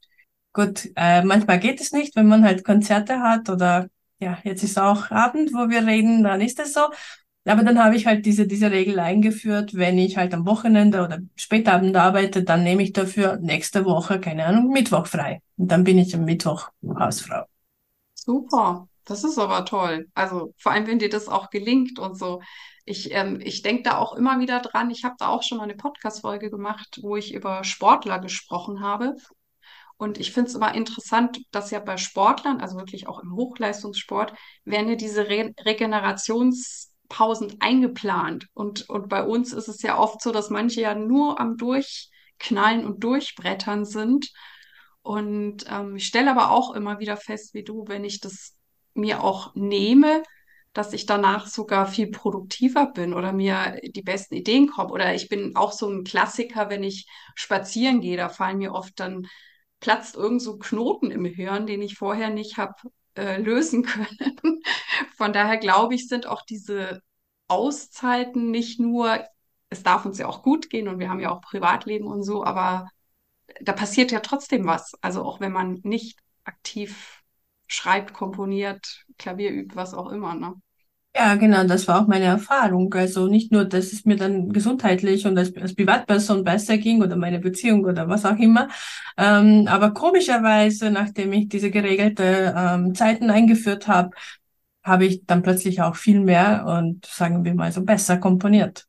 [0.53, 3.87] Gut, äh, manchmal geht es nicht, wenn man halt Konzerte hat oder
[4.19, 6.81] ja, jetzt ist auch Abend, wo wir reden, dann ist es so.
[7.47, 11.19] Aber dann habe ich halt diese, diese Regel eingeführt, wenn ich halt am Wochenende oder
[11.35, 15.41] Spätabend arbeite, dann nehme ich dafür nächste Woche, keine Ahnung, Mittwoch frei.
[15.55, 17.45] Und dann bin ich am Mittwoch Hausfrau.
[18.15, 20.07] Super, das ist aber toll.
[20.15, 22.41] Also vor allem, wenn dir das auch gelingt und so.
[22.83, 24.89] Ich, ähm, ich denke da auch immer wieder dran.
[24.89, 29.15] Ich habe da auch schon mal eine Podcast-Folge gemacht, wo ich über Sportler gesprochen habe.
[29.97, 34.33] Und ich finde es immer interessant, dass ja bei Sportlern, also wirklich auch im Hochleistungssport,
[34.65, 35.53] werden ja diese Re
[37.09, 38.47] Regenerationspausen eingeplant.
[38.53, 42.85] Und, und bei uns ist es ja oft so, dass manche ja nur am Durchknallen
[42.85, 44.31] und Durchbrettern sind
[45.05, 48.55] und ähm, ich stelle aber auch immer wieder fest, wie du, wenn ich das
[48.95, 50.23] mir auch nehme,
[50.73, 54.89] dass ich danach sogar viel produktiver bin oder mir die besten Ideen kommen.
[54.89, 58.99] Oder ich bin auch so ein Klassiker, wenn ich spazieren gehe, da fallen mir oft
[58.99, 59.27] dann,
[59.79, 62.73] platzt irgend so Knoten im Hirn, den ich vorher nicht habe
[63.15, 64.07] äh, lösen können.
[65.17, 67.01] Von daher glaube ich, sind auch diese
[67.47, 69.23] Auszeiten nicht nur,
[69.69, 72.43] es darf uns ja auch gut gehen und wir haben ja auch Privatleben und so,
[72.43, 72.89] aber
[73.61, 74.93] da passiert ja trotzdem was.
[75.01, 77.23] Also auch wenn man nicht aktiv
[77.67, 80.55] schreibt, komponiert, Klavier übt, was auch immer, ne?
[81.17, 82.93] Ja, genau, das war auch meine Erfahrung.
[82.93, 87.15] Also nicht nur, dass es mir dann gesundheitlich und als, als Privatperson besser ging oder
[87.15, 88.67] meine Beziehung oder was auch immer,
[89.17, 94.09] ähm, aber komischerweise, nachdem ich diese geregelte ähm, Zeiten eingeführt habe,
[94.83, 98.85] habe ich dann plötzlich auch viel mehr und sagen wir mal so besser komponiert,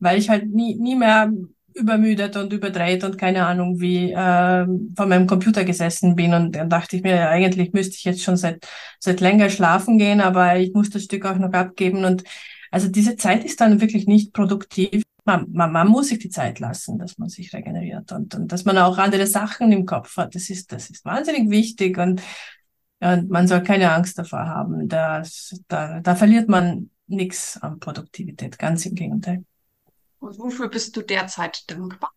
[0.00, 1.32] weil ich halt nie, nie mehr
[1.76, 6.70] übermüdet und überdreht und keine Ahnung wie äh, vor meinem Computer gesessen bin und dann
[6.70, 8.66] dachte ich mir, eigentlich müsste ich jetzt schon seit
[8.98, 12.24] seit länger schlafen gehen, aber ich muss das Stück auch noch abgeben und
[12.70, 15.02] also diese Zeit ist dann wirklich nicht produktiv.
[15.24, 18.64] Man, man, man muss sich die Zeit lassen, dass man sich regeneriert und, und dass
[18.64, 20.34] man auch andere Sachen im Kopf hat.
[20.34, 22.22] Das ist das ist wahnsinnig wichtig und
[23.00, 24.88] und man soll keine Angst davor haben.
[24.88, 29.44] Das, da, da verliert man nichts an Produktivität, ganz im Gegenteil.
[30.26, 32.12] Und wofür bist du derzeit dankbar?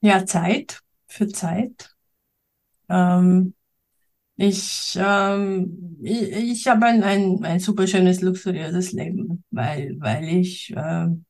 [0.00, 1.94] Ja, Zeit, für Zeit.
[2.88, 3.54] Ähm,
[4.36, 10.72] ich, ähm, ich, ich habe ein, ein, ein super schönes, luxuriöses Leben, weil, weil ich
[10.76, 11.26] ähm,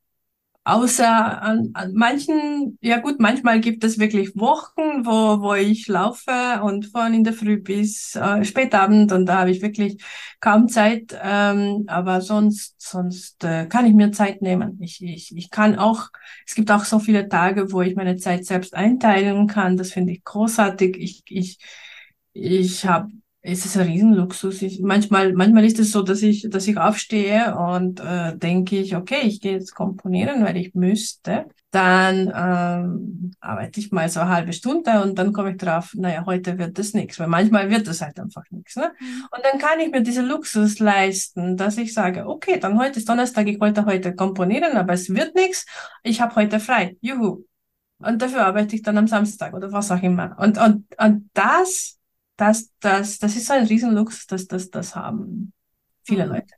[0.66, 6.62] Außer an, an manchen, ja gut, manchmal gibt es wirklich Wochen, wo, wo ich laufe
[6.62, 10.02] und von in der Früh bis äh, Spätabend und da habe ich wirklich
[10.40, 11.14] kaum Zeit.
[11.22, 14.78] Ähm, aber sonst, sonst äh, kann ich mir Zeit nehmen.
[14.80, 16.08] Ich, ich, ich kann auch,
[16.46, 19.76] es gibt auch so viele Tage, wo ich meine Zeit selbst einteilen kann.
[19.76, 20.96] Das finde ich großartig.
[20.98, 21.58] Ich, ich,
[22.32, 23.10] ich habe
[23.46, 24.62] es ist ein Riesenluxus.
[24.62, 28.96] Ich, manchmal, manchmal ist es so, dass ich, dass ich aufstehe und äh, denke ich,
[28.96, 31.44] okay, ich gehe jetzt komponieren, weil ich müsste.
[31.70, 36.24] Dann ähm, arbeite ich mal so eine halbe Stunde und dann komme ich drauf, naja,
[36.24, 38.76] heute wird das nichts, weil manchmal wird das halt einfach nichts.
[38.76, 38.92] Ne?
[38.98, 39.24] Mhm.
[39.30, 43.08] Und dann kann ich mir diese Luxus leisten, dass ich sage, okay, dann heute ist
[43.08, 45.66] Donnerstag, ich wollte heute komponieren, aber es wird nichts.
[46.02, 46.96] Ich habe heute frei.
[47.02, 47.44] Juhu.
[47.98, 50.34] Und dafür arbeite ich dann am Samstag oder was auch immer.
[50.38, 51.93] Und, und, und das
[52.36, 55.52] das, das, das ist so ein Riesenluxus, dass das, das haben
[56.02, 56.32] viele mhm.
[56.32, 56.54] Leute.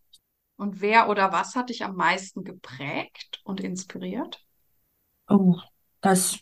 [0.57, 4.43] Und wer oder was hat dich am meisten geprägt und inspiriert?
[5.29, 5.57] Oh,
[6.01, 6.39] das,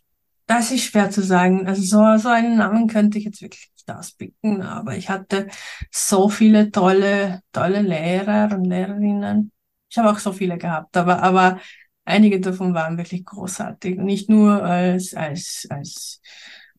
[0.47, 1.67] das ist schwer zu sagen.
[1.67, 5.49] Also so, so einen Namen könnte ich jetzt wirklich nicht auspicken, aber ich hatte
[5.91, 9.51] so viele tolle, tolle Lehrer und Lehrerinnen.
[9.91, 11.59] Ich habe auch so viele gehabt, aber, aber
[12.05, 13.99] einige davon waren wirklich großartig.
[13.99, 16.21] Nicht nur als, als, als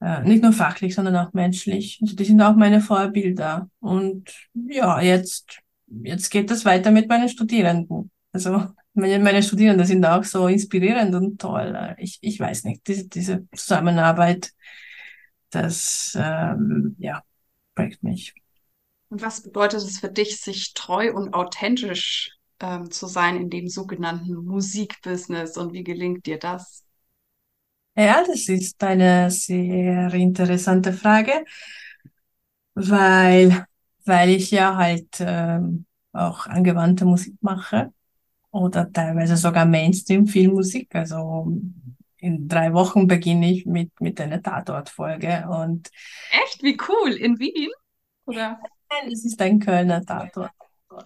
[0.06, 1.98] äh, nicht nur fachlich, sondern auch menschlich.
[2.00, 3.72] Also die sind auch meine Vorbilder.
[3.80, 8.12] Und ja, jetzt, jetzt geht das weiter mit meinen Studierenden.
[8.32, 11.96] Also meine, meine Studierenden sind auch so inspirierend und toll.
[11.98, 14.52] Ich, ich weiß nicht, diese, diese Zusammenarbeit,
[15.50, 17.24] das ähm, ja,
[17.74, 18.36] prägt mich.
[19.10, 23.70] Und was bedeutet es für dich, sich treu und authentisch ähm, zu sein in dem
[23.70, 26.85] sogenannten Musikbusiness und wie gelingt dir das?
[27.95, 31.45] Ja, das ist eine sehr interessante Frage,
[32.73, 33.65] weil,
[34.03, 37.93] weil ich ja halt ähm, auch angewandte Musik mache
[38.51, 40.93] oder teilweise sogar Mainstream-Filmmusik.
[40.93, 41.47] Also
[42.17, 45.89] in drei Wochen beginne ich mit, mit einer Tatortfolge und
[46.43, 46.63] Echt?
[46.63, 47.13] Wie cool.
[47.13, 47.69] In Wien?
[48.25, 48.60] Oder?
[48.89, 50.51] Nein, es ist ein Kölner Tatort.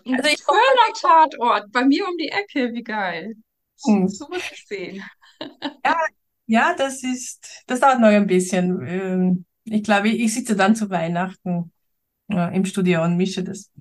[0.05, 3.35] Ein also Kölner Tatort, bei mir um die Ecke, wie geil.
[3.83, 4.07] Hm.
[4.07, 5.03] So muss ich sehen.
[5.85, 5.95] Ja,
[6.49, 8.85] ja, das ist, das dauert noch ein bisschen.
[8.87, 11.71] Ähm, ich glaube, ich sitze dann zu Weihnachten
[12.31, 13.71] äh, im Studio und mische das.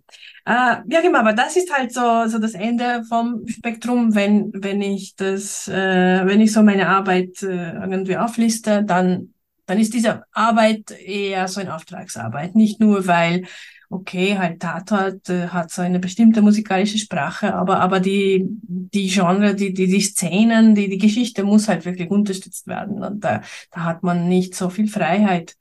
[0.47, 0.53] Äh,
[0.89, 5.17] ja, genau, aber das ist halt so, so das Ende vom Spektrum, wenn, wenn ich
[5.17, 9.35] das, äh, wenn ich so meine Arbeit irgendwie aufliste, dann,
[9.69, 12.55] dann ist diese Arbeit eher so eine Auftragsarbeit.
[12.57, 13.45] Nicht nur, weil
[13.91, 19.55] okay, halt Tatort äh, hat so eine bestimmte musikalische Sprache, aber, aber die, die Genre,
[19.55, 23.03] die, die, die Szenen, die, die Geschichte muss halt wirklich unterstützt werden.
[23.03, 25.57] Und da, da hat man nicht so viel Freiheit.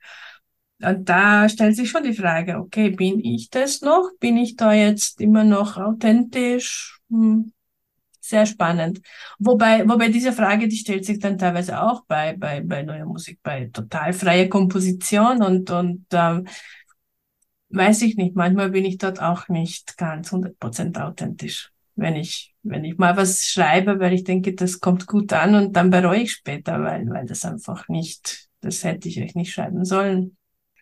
[0.82, 4.10] Und da stellt sich schon die Frage, okay, bin ich das noch?
[4.20, 7.00] Bin ich da jetzt immer noch authentisch?
[7.10, 7.52] Hm.
[8.28, 9.00] Sehr spannend.
[9.40, 13.40] Wobei, wobei diese Frage, die stellt sich dann teilweise auch bei, bei, bei neuer Musik,
[13.42, 16.46] bei total freier Komposition und, und ähm,
[17.70, 21.72] weiß ich nicht, manchmal bin ich dort auch nicht ganz 100% authentisch.
[21.96, 25.78] Wenn ich, wenn ich mal was schreibe, weil ich denke, das kommt gut an und
[25.78, 29.86] dann bereue ich später, weil, weil das einfach nicht, das hätte ich euch nicht schreiben
[29.86, 30.36] sollen.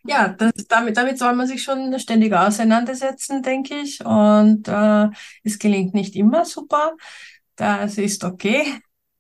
[0.08, 4.06] Ja, das, damit, damit soll man sich schon ständig auseinandersetzen, denke ich.
[4.06, 5.10] Und äh,
[5.44, 6.96] es gelingt nicht immer super.
[7.56, 8.64] Das ist okay.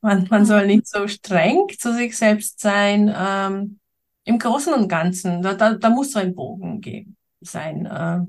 [0.02, 3.14] Man, man soll nicht so streng zu sich selbst sein.
[3.16, 3.80] Ähm,
[4.24, 8.20] Im Großen und Ganzen, da, da, da muss so ein Bogen geben sein, äh,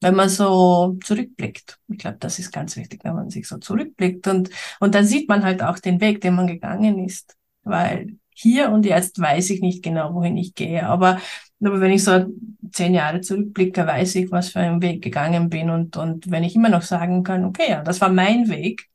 [0.00, 1.78] wenn man so zurückblickt.
[1.88, 4.50] Ich glaube, das ist ganz wichtig, wenn man sich so zurückblickt und,
[4.80, 8.86] und dann sieht man halt auch den Weg, den man gegangen ist, weil hier und
[8.86, 10.86] jetzt weiß ich nicht genau, wohin ich gehe.
[10.86, 11.20] Aber,
[11.62, 12.26] aber wenn ich so
[12.72, 15.68] zehn Jahre zurückblicke, weiß ich, was für einen Weg gegangen bin.
[15.68, 18.89] Und, und wenn ich immer noch sagen kann, okay, ja, das war mein Weg,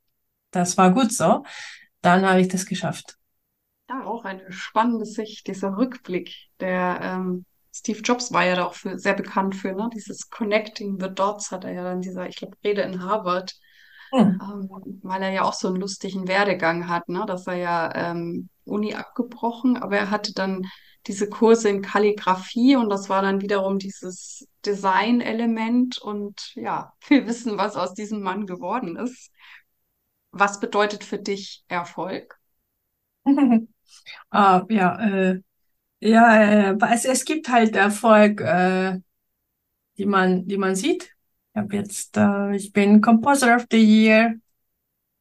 [0.56, 1.44] das war gut so,
[2.02, 3.16] dann habe ich das geschafft.
[3.88, 6.34] Ja, auch eine spannende Sicht, dieser Rückblick.
[6.60, 9.88] Der ähm, Steve Jobs war ja da auch für, sehr bekannt für, ne?
[9.94, 13.54] Dieses Connecting the Dots hat er ja dann dieser, ich glaube, Rede in Harvard,
[14.10, 14.40] hm.
[14.42, 17.24] ähm, weil er ja auch so einen lustigen Werdegang hat, ne?
[17.26, 20.66] Dass er ja ähm, Uni abgebrochen, aber er hatte dann
[21.06, 27.58] diese Kurse in Kalligrafie und das war dann wiederum dieses Design-Element und ja, wir wissen,
[27.58, 29.30] was aus diesem Mann geworden ist.
[30.30, 32.38] Was bedeutet für dich Erfolg?
[34.30, 35.40] ah, ja, äh,
[36.00, 39.00] ja, äh, es, es gibt halt Erfolg, äh,
[39.98, 41.14] die man, die man sieht.
[41.54, 44.34] Ich habe jetzt, äh, ich bin Composer of the Year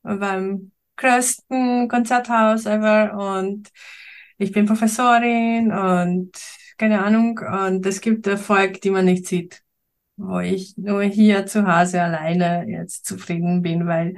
[0.03, 3.69] beim größten Konzerthaus ever und
[4.37, 6.31] ich bin Professorin und
[6.77, 7.39] keine Ahnung.
[7.39, 9.63] Und es gibt Erfolg, die man nicht sieht,
[10.17, 14.17] wo ich nur hier zu Hause alleine jetzt zufrieden bin, weil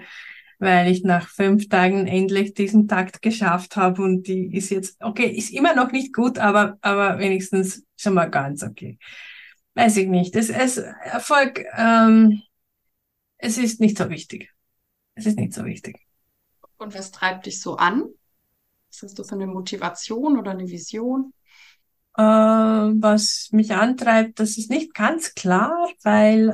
[0.59, 5.27] weil ich nach fünf Tagen endlich diesen Takt geschafft habe und die ist jetzt, okay,
[5.27, 8.97] ist immer noch nicht gut, aber, aber wenigstens schon mal ganz okay.
[9.75, 10.35] Weiß ich nicht.
[10.35, 12.41] Es, es, Erfolg, ähm,
[13.37, 14.51] es ist nicht so wichtig.
[15.13, 15.99] Es ist nicht so wichtig.
[16.77, 18.03] Und was treibt dich so an?
[18.91, 21.33] Was hast du für eine Motivation oder eine Vision?
[22.17, 26.53] Äh, was mich antreibt, das ist nicht ganz klar, weil, äh,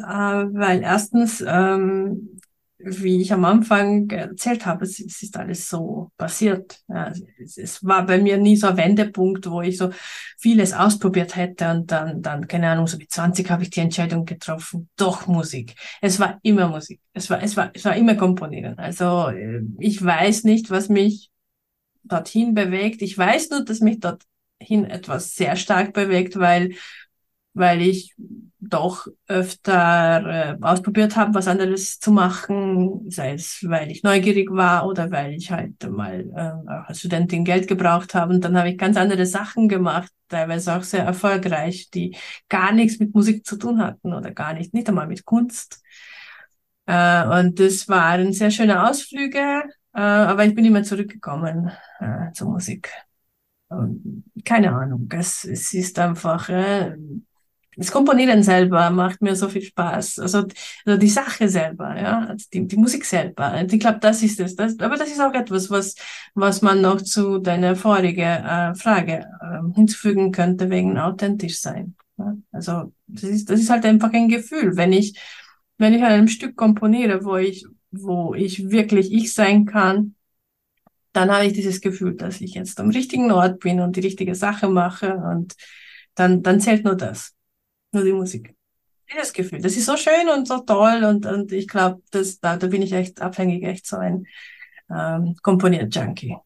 [0.53, 2.41] weil erstens, ähm,
[2.85, 6.79] wie ich am Anfang erzählt habe, es, es ist alles so passiert.
[6.87, 9.91] Ja, es, es, war bei mir nie so ein Wendepunkt, wo ich so
[10.37, 14.25] vieles ausprobiert hätte und dann, dann keine Ahnung, so mit 20 habe ich die Entscheidung
[14.25, 15.75] getroffen, doch Musik.
[16.01, 16.99] Es war immer Musik.
[17.13, 18.77] Es war, es war, es war immer Komponieren.
[18.77, 21.31] Also äh, ich weiß nicht, was mich
[22.03, 23.01] dorthin bewegt.
[23.01, 26.75] Ich weiß nur, dass mich dorthin etwas sehr stark bewegt, weil,
[27.53, 28.15] weil ich
[28.59, 34.87] doch öfter äh, ausprobiert habe, was anderes zu machen, sei es, weil ich neugierig war
[34.87, 38.33] oder weil ich halt mal äh, als Studentin Geld gebraucht habe.
[38.33, 42.15] Und dann habe ich ganz andere Sachen gemacht, teilweise auch sehr erfolgreich, die
[42.49, 45.83] gar nichts mit Musik zu tun hatten oder gar nicht, nicht einmal mit Kunst.
[46.85, 52.49] Äh, und das waren sehr schöne Ausflüge, äh, aber ich bin immer zurückgekommen äh, zur
[52.49, 52.91] Musik.
[53.69, 56.95] Und keine Ahnung, es, es ist einfach, äh,
[57.77, 60.19] das Komponieren selber macht mir so viel Spaß.
[60.19, 60.45] Also,
[60.85, 63.63] also die Sache selber, ja, also die, die Musik selber.
[63.63, 64.55] Ich glaube, das ist es.
[64.55, 65.95] Das, aber das ist auch etwas, was,
[66.33, 71.95] was man noch zu deiner vorigen äh, Frage äh, hinzufügen könnte, wegen authentisch sein.
[72.17, 72.35] Ja?
[72.51, 74.75] Also, das ist, das ist halt einfach ein Gefühl.
[74.75, 75.19] Wenn ich,
[75.77, 80.15] wenn ich an einem Stück komponiere, wo ich, wo ich wirklich ich sein kann,
[81.13, 84.35] dann habe ich dieses Gefühl, dass ich jetzt am richtigen Ort bin und die richtige
[84.35, 85.55] Sache mache und
[86.15, 87.33] dann, dann zählt nur das,
[87.93, 88.55] nur die Musik.
[89.11, 92.67] Dieses Gefühl, das ist so schön und so toll und, und ich glaube, da, da
[92.67, 94.25] bin ich echt abhängig, echt so ein
[94.89, 96.37] ähm, Komponiert-Junkie.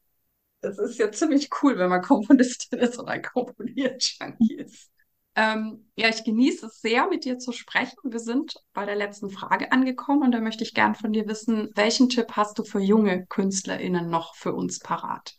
[0.61, 4.89] Das ist ja ziemlich cool, wenn man Komponistin ist und ein Komponiert-Junkie ist.
[5.35, 7.97] Ähm, ja, ich genieße es sehr, mit dir zu sprechen.
[8.03, 11.69] Wir sind bei der letzten Frage angekommen und da möchte ich gern von dir wissen,
[11.75, 15.35] welchen Tipp hast du für junge KünstlerInnen noch für uns parat?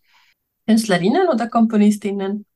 [0.68, 2.46] KünstlerInnen oder KomponistInnen?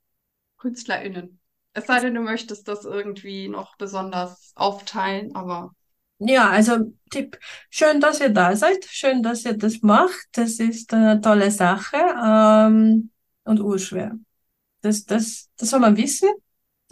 [0.59, 1.41] KünstlerInnen.
[1.75, 5.73] Es sei denn, du möchtest das irgendwie noch besonders aufteilen, aber.
[6.19, 7.39] Ja, also Tipp,
[7.71, 10.29] schön, dass ihr da seid, schön, dass ihr das macht.
[10.33, 13.11] Das ist eine tolle Sache ähm,
[13.45, 14.13] und urschwer.
[14.83, 16.29] Das, das, das soll man wissen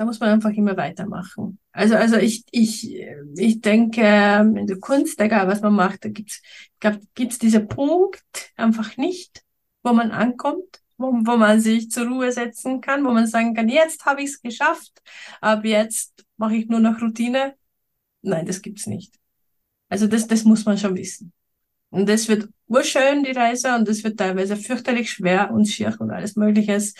[0.00, 1.58] da muss man einfach immer weitermachen.
[1.72, 2.90] Also, also ich, ich,
[3.36, 6.40] ich denke, in der Kunst, egal was man macht, da gibt's,
[6.78, 8.24] glaub, gibt's diesen Punkt
[8.56, 9.44] einfach nicht,
[9.82, 13.68] wo man ankommt, wo, wo man sich zur Ruhe setzen kann, wo man sagen kann,
[13.68, 15.02] jetzt habe ich es geschafft,
[15.40, 17.54] ab jetzt mache ich nur noch Routine.
[18.22, 19.14] Nein, das gibt's nicht.
[19.88, 21.32] Also das, das muss man schon wissen.
[21.90, 26.10] Und das wird urschön, die Reise, und das wird teilweise fürchterlich schwer und schier und
[26.10, 26.94] alles Mögliches.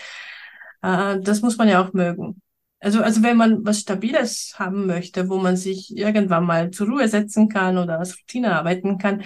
[0.83, 2.41] Äh, das muss man ja auch mögen.
[2.81, 7.07] Also, also wenn man was Stabiles haben möchte, wo man sich irgendwann mal zur Ruhe
[7.07, 9.23] setzen kann oder als Routine arbeiten kann,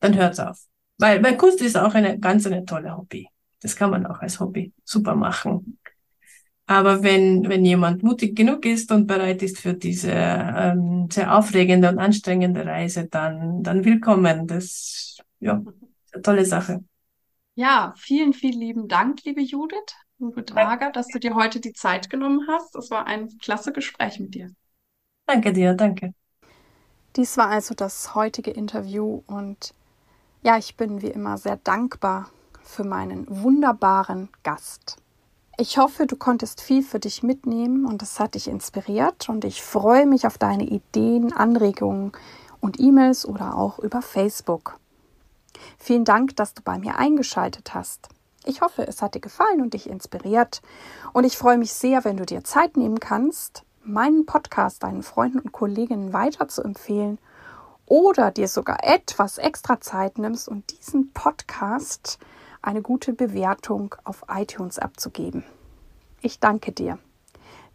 [0.00, 0.58] dann hört's auf.
[0.98, 3.28] Weil, weil Kunst ist auch eine ganz eine tolle Hobby.
[3.60, 5.78] Das kann man auch als Hobby super machen.
[6.66, 11.88] Aber wenn, wenn jemand mutig genug ist und bereit ist für diese ähm, sehr aufregende
[11.88, 14.46] und anstrengende Reise, dann, dann willkommen.
[14.46, 15.62] Das ja,
[16.12, 16.84] eine tolle Sache.
[17.54, 19.96] Ja, vielen, vielen lieben Dank, liebe Judith.
[20.20, 22.76] Uwe Drager, dass du dir heute die Zeit genommen hast.
[22.76, 24.50] Es war ein klasse Gespräch mit dir.
[25.26, 26.12] Danke dir, danke.
[27.16, 29.74] Dies war also das heutige Interview und
[30.42, 32.30] ja, ich bin wie immer sehr dankbar
[32.68, 34.98] für meinen wunderbaren Gast.
[35.56, 39.62] Ich hoffe, du konntest viel für dich mitnehmen und es hat dich inspiriert und ich
[39.62, 42.12] freue mich auf deine Ideen, Anregungen
[42.60, 44.78] und E-Mails oder auch über Facebook.
[45.78, 48.08] Vielen Dank, dass du bei mir eingeschaltet hast.
[48.44, 50.62] Ich hoffe, es hat dir gefallen und dich inspiriert
[51.12, 55.40] und ich freue mich sehr, wenn du dir Zeit nehmen kannst, meinen Podcast deinen Freunden
[55.40, 57.18] und Kolleginnen weiter zu empfehlen
[57.86, 62.18] oder dir sogar etwas extra Zeit nimmst und diesen Podcast
[62.68, 65.42] eine gute Bewertung auf iTunes abzugeben.
[66.20, 66.98] Ich danke dir.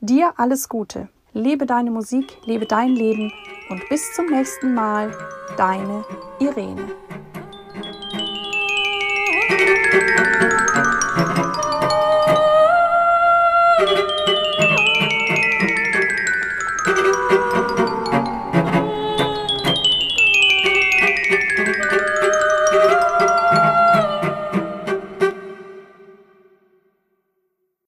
[0.01, 1.09] Dir alles Gute.
[1.31, 3.33] Lebe deine Musik, lebe dein Leben
[3.69, 5.11] und bis zum nächsten Mal,
[5.57, 6.05] deine
[6.39, 6.83] Irene.